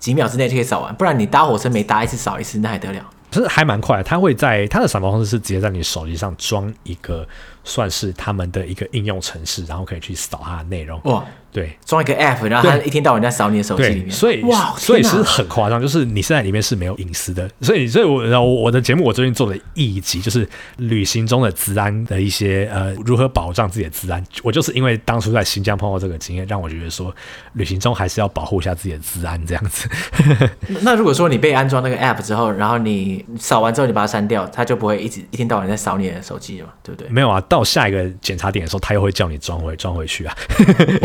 [0.00, 3.04] 几秒之内就可以扫完，不然你搭火车每搭一次扫一次，那还得了？
[3.30, 7.24] 不是还蛮快的，它会在它的扫描方式是直接在你手机上装一个，
[7.62, 11.00] 算是他们的一个应用程式，然后可以去扫它的内容。
[11.04, 11.24] 哇！
[11.52, 17.50] 对，装一个 app，然后他一天到晚在扫你的手机里面，所以哇，所以是很夸张，就是你现在里面是没有隐私的。
[17.60, 24.24] 所以，所以我然后我的节目我最近做了一集，就是旅行中的治安的一些呃如何保障自己的治安。
[24.42, 27.14] 我就是因为当初在新疆碰到这个经验，让我觉得说
[27.54, 29.88] 旅行中还是要保护一下自己的治安这样子。
[30.82, 36.72] 那如果说你被安装那个 app 之后，然后你扫完之后你把它删掉，它就不会一直一天到晚在扫你的手机了嘛？
[36.82, 37.08] 对不对？
[37.10, 40.36] 没有啊，到下一个检查点的时候，他又会叫你装回装回去啊。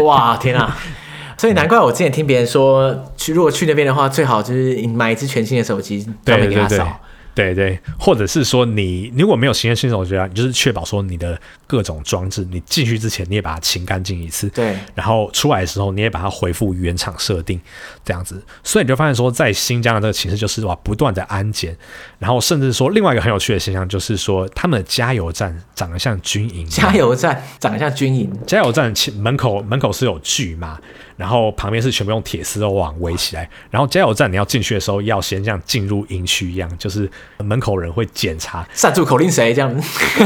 [0.03, 0.34] 哇！
[0.37, 0.77] 天啊！
[1.37, 6.99] 所以难怪我之前听别人说，去如果去那边的话，最好就是你买一支全新的手机，专门给他扫。
[7.35, 17.59] 对对，或者是说你如果没有新的新手机啊，你就是确保说你的各种装置，你进去之前你也把它清干净一次，对，然后出来的时候你也把它恢复原厂设定，
[18.05, 21.77] 这样子，所以你就发现说，在新疆的这个形势就是哇，不断的安检，
[22.19, 30.79] 然后甚至说另外一个很有趣的现象就是说，他们的加油站长得像军营，加油站长得像军营，加油站门口门口是有锯嘛。
[31.17, 37.09] 然后旁边是全部用铁丝网围起来，然后加油站你要进去的时候，要先像进入营区一样，就是
[37.39, 40.01] 门口人会检查，上住口令谁这样子，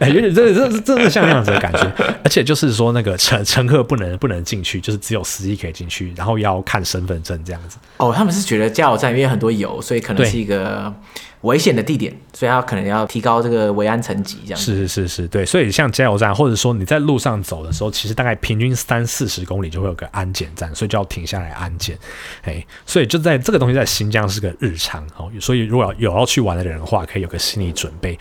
[0.00, 1.92] 哎，有点这这真的像那样子的感觉，
[2.24, 7.76] 而且就是说那个乘乘客不能不能进去，就是只有司机可以进去，然后要看身份证这样子。
[7.98, 10.92] 哦，他们是觉得加油站因为很多油，所以可能是一个。
[11.44, 15.44] 危险的地点，所以他可能要提高这个维安层级，这样是是是是，对。
[15.44, 21.98] 所以像加油站，或者说你在路上走的时候，其实大概平均三四十公里就会有个安检站，所以就要停下来安检。
[22.42, 25.30] 哎，所以就在这个东西在新疆是个日常哦。
[25.40, 28.18] 所以如果有要去玩的人的话，可以有个心理准备。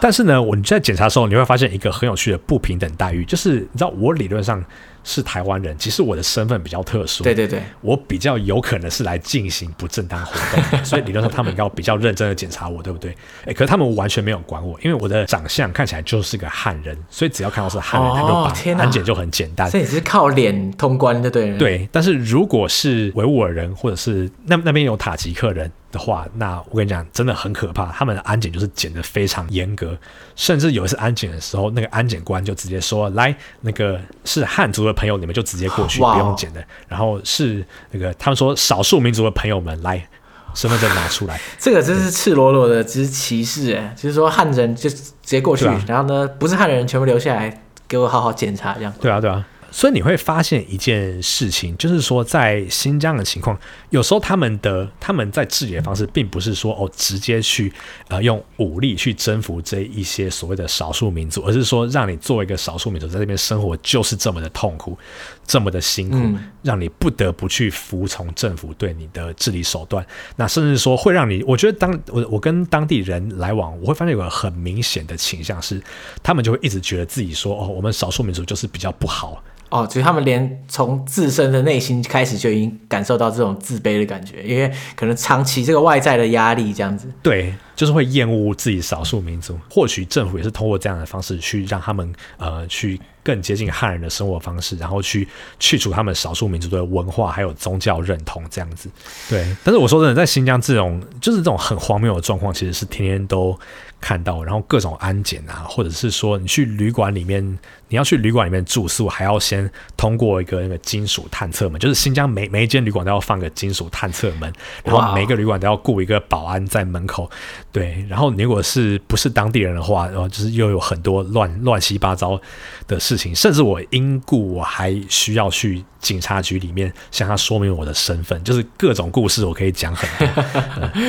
[0.00, 4.64] 但是呢，我你在检查的时候，你会发现一个很有趣的不平等待遇，就是你知道我理论上。
[5.04, 10.32] 是台湾人，其实我的身份比较特殊，对对对，我比较有可能是来进行不正当活
[10.70, 13.16] 动， 所以理论上他们要比较认真的检查我，对不对？
[13.46, 19.70] 哎，可是他们完全没有管我，因为我的长相看起来就是个汉人，所以只要看到是汉人，他就把安检就很简单。
[19.70, 21.88] 所以只是靠脸通关的，对对。
[21.90, 25.70] 但是如果是维吾尔人，或者是那那边有塔吉克人。
[25.92, 27.86] 的话，那我跟你讲，真的很可怕。
[27.92, 29.96] 他们的安检就是检的非常严格，
[30.36, 36.64] 甚至有一次安检的时候，那个安检官就直接说：“来，那个是汉族的朋友，你们就直接过去，不用检的。
[36.88, 40.08] 然后是那个他们说少数民族的朋友们来，
[40.54, 41.40] 身份证拿出来。
[41.58, 48.92] 这个真是赤裸裸的，只是歧视哎，就是说汉人就直接过去，啊、然后呢，不是汉人全部留下来，给我好好检查这样。
[49.00, 49.44] 对啊，对啊。
[49.72, 53.56] 所以你会发现一件事情，就是说在新疆的情况，
[53.90, 57.72] 有时候他们的他们在治理的方式，并不是说哦直接去
[58.08, 64.96] 呃用武力去征服这一些所谓的少数民族，而是说让你作为一个少数民族在这边生活就是这么的痛苦，
[65.44, 70.06] 这么的辛苦，让你不得不去服从政府对你的治理手段。
[70.36, 75.82] 那甚至说会让你，我觉得当我我跟当地人来往，我会发现有个很明显的倾向是，
[76.22, 79.42] 他们就会一直觉得自己说哦，我们少数民族就是比较不好。
[79.70, 87.06] 哦，所以他们连从自身的内心开始就已经感受到这种自卑的感觉，因为可能长期这个外在的压力这样子。
[87.22, 89.56] 对，就是会厌恶自己少数民族。
[89.70, 95.28] 或许政府也是通过这样的方式去让他们呃去更接近汉人的生活方式，然后去
[95.60, 98.90] 去除他们少数民族的文化还有宗教认同这样子。
[99.28, 103.56] 对，但是我说真的，在新疆这种就是这种很荒谬的状况，其实是天天都
[104.00, 107.56] 看到，然后各种安检啊，或者是说你去旅馆里面。
[107.90, 114.50] 你要去旅馆里面住宿，还要先通过一个那个金属探测门，就是新疆每每一间旅馆都要放个金属探测门，
[114.84, 117.30] 然后每个旅馆都要雇一个保安在门口。
[117.72, 122.40] 对，然后你如果是不是当地人的话，然后就是又有很多乱乱七八糟
[122.86, 130.44] 的事情，甚至我因故我还需要去警察局里面向他说明我的身份，就是各种故事我可以讲很多。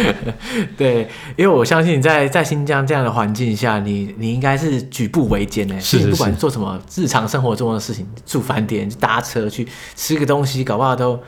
[0.77, 1.07] 对，
[1.37, 6.70] 因为我相信在在新疆这样的环境下，你你应该是举步维艰的，是，是，是不管做什么。
[6.95, 11.19] 日常生活中的事情，住饭店、搭车去吃个东西，搞不好都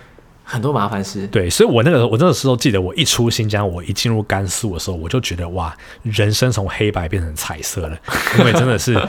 [0.43, 1.25] 很多麻烦事。
[1.27, 7.97] 对，所以我那个我那个时候记得，我一出新疆，我一进入甘肃的时候，我就觉得哇，人生从黑白变成彩色了，
[8.39, 8.99] 因为真的是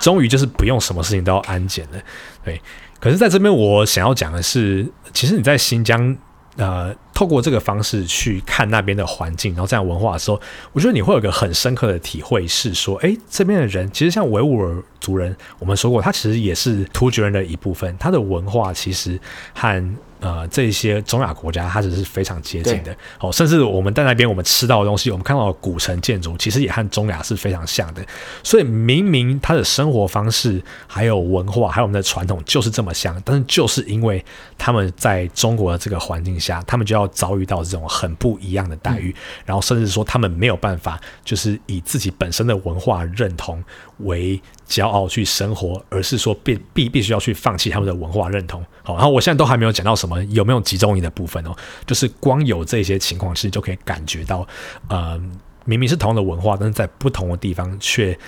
[0.00, 1.98] 终于就是不用什么事情都要安检了。
[2.44, 2.60] 对，
[3.00, 6.16] 可是在这边我想要讲的是，其实你在新疆。
[6.56, 10.40] 呃，透过这个方式去看那边的环境，然后这样文化的时候，
[10.72, 19.20] 我觉得你会有个很深刻的体会，是说，哎，这边的人其实像维吾尔族人，我们说过，他其实也是突厥人的一部分，他的文化其实
[19.54, 19.96] 和。
[20.20, 22.96] 呃，这些中亚国家，它只是非常接近的。
[23.20, 28.04] 哦，甚至我们在那边，我们吃到的东西，我们看到的古城建筑，其实也和中亚是非常像的。
[28.42, 34.24] 所以，明明他的生活方式、还有文化、还有我们的传统就是这么像，但是就是因为
[34.56, 43.62] 他们在中国的这个环境下，他们就要遭遇到这种很不一样的待遇，嗯、然后甚至说他们没有办法，就是以自己本身的文化认同
[43.98, 48.64] 为骄傲去生活，而是说必必必须要去放弃他们的文化认同。
[48.82, 51.54] 好，然后我现在都还没有讲到什么有没有集中营的部分哦，
[51.86, 54.46] 就是光有这些情况，其实就可以感觉到，
[54.88, 55.20] 呃，
[55.64, 58.18] 明明是同样的文化，但是在不同的地方却。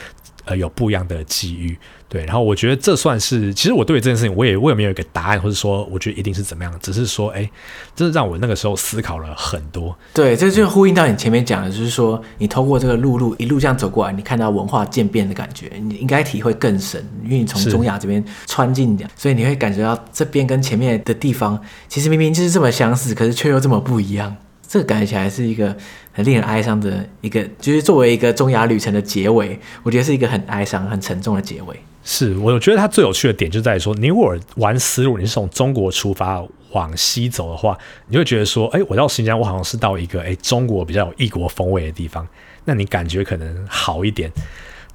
[0.48, 1.76] 呃，有不一样的机遇，
[2.08, 7.48] 对，然后我觉得这算是，其实我对这件事情，我也我也没有一个答案，或者说，我觉得一定是怎么样，只是说，哎，
[7.94, 9.94] 这是让我那个时候思考了很多。
[10.14, 24.34] 对，这就呼应到你前面讲的，就是说，你透过这个陆路一路这样走过来，你看到文化渐变的感觉，你应该体会更深，因为你从中亚这边穿进的，所以你会感觉到这边跟前面的地方，其实明明就是这么相似，可是却又这么不一样。
[24.68, 25.74] 这个感觉起来是一个
[26.12, 31.74] 很令人哀伤的一个，就是作为一个中亚旅程的结尾，我觉得是一个很哀伤、很沉重的结尾。
[32.04, 36.42] 是，我觉得它最有趣的点就在于说，你如果玩丝路，你是从中国出发
[36.72, 37.76] 往西走的话，
[38.08, 42.26] 你会觉得说，哎，我到新疆，我好像是到一个哎中国比较有异国风味的地方，
[42.66, 44.30] 那你感觉可能好一点。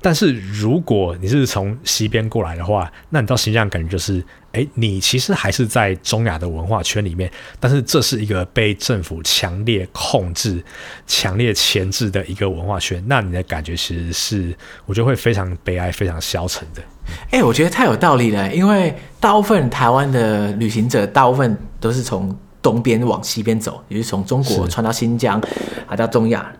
[0.03, 10.61] 但是如果你是从西边过来的话，那你到新疆感觉就是，哎，你其实还是在中亚的文化圈里面，但是这是一个被政府强烈控制、
[11.07, 14.53] 强烈钳制的一个文化圈，那你的感觉其实是，
[14.85, 16.83] 我觉得会非常悲哀、非常消沉的。
[17.31, 25.41] 哎，我觉得太有道理了，因为大部分台湾的旅行者，大部分都是从东边往西边走，也就是从中国穿到新疆，
[25.87, 26.51] 还到中亚，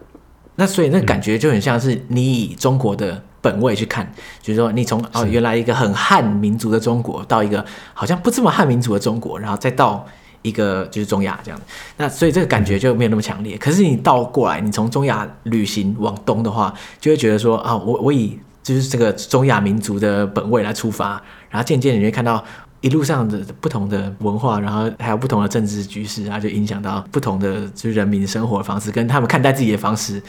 [0.56, 3.22] 那所以那感觉就很像是你以中国的。
[3.44, 4.10] 本位去看，
[4.41, 7.64] 就是说，你从哦原来一个很汉民族的中国，到一个
[7.94, 10.08] 好像不这么汉民族的中国，然后再到
[10.41, 11.60] 一个就是中亚这样，
[11.98, 13.58] 那所以这个感觉就没有那么强烈。
[13.58, 22.41] 可是你倒过来，你从中亚旅行往东的话，就会觉得说啊，我我以就是这个中亚民族的本位来出发，然后渐渐你会看到
[22.80, 30.24] 一路上的不同的文化，然后还有不同的政治局势，然后就影响到不同的就是人民生活的方式，跟他们看待自己的方式。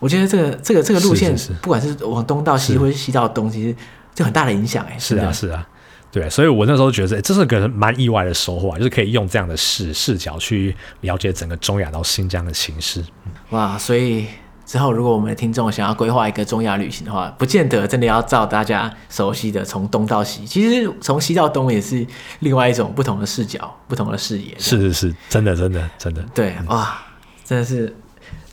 [0.00, 3.76] 我觉得这个这个这个路线，不管是往东到西，或是西到东，其实
[4.14, 4.98] 就很大的影响哎。
[4.98, 5.64] 是啊，是啊，
[6.10, 13.04] 对，所以我那时候觉得，这是个蛮意外的收获，就是可以用这样的视视角去了解整个中亚到新疆的形势。
[13.50, 14.26] 哇，所以
[14.64, 22.06] 之后如果我们的听众想要规划一个中亚旅行的话，不见得真的要照大家熟悉的从东到西，其实从西到东也是
[22.38, 24.54] 另外一种不同的视角、不同的视野。
[24.58, 26.22] 是是是，真的真的真的。
[26.34, 26.98] 对，哇，
[27.44, 27.94] 真的是。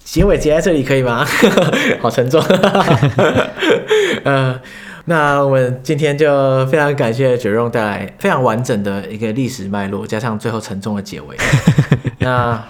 [0.09, 1.25] 结尾结在这里可以吗？
[2.01, 2.41] 好沉重。
[4.23, 4.57] 呃，
[5.05, 11.35] 那我们今天就非常感谢 Jerome 带来非常完整的一个历史脉络，加上最后沉重的结尾。
[12.19, 12.63] 那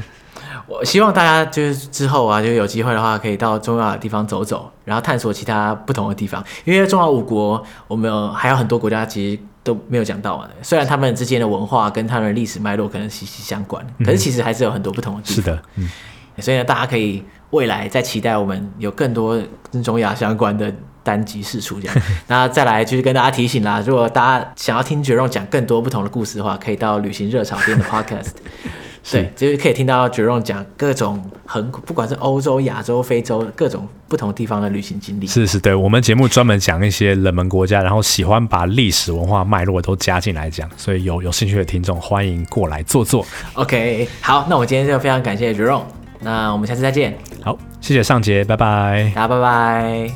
[0.65, 6.43] 我希望大家就是之后啊，就有机会的话，可以到重要的地方走走，然后探索其他不同的地方。
[6.65, 10.49] 因为中亚五国，我们有还有很多国家其实都没有讲到的。
[10.63, 15.35] 虽然他们之间的文化跟他们的历史脉络可能息息相关，可是其实还是有很多不同的地方。
[15.35, 15.87] 是的，嗯。
[16.39, 20.73] 所以呢，大家可以未来再期待我们有更多跟中亚相关的
[21.03, 21.95] 单集释出，这样。
[22.27, 28.31] 那再来就是跟大家提醒啦，如果大家想要听 Jerome 讲更多不同的故事的话，可以到旅行热潮店的 Podcast，
[29.09, 35.25] 对，就是可以听到 Jerome 讲各种很不管是欧洲、亚洲、非洲各种不同地方的旅行经历。
[35.25, 43.25] 是是，对我们节目专门讲一些冷门国家，然后喜欢把历史文化脉络都加进来讲，所以有有兴趣的听众欢迎过来坐坐。
[43.53, 45.96] OK，好，那我今天就非常感谢 Jerome。
[46.19, 47.17] 那我们下次再见。
[47.43, 49.11] 好谢谢尚杰拜拜。
[49.15, 50.11] 大家拜拜。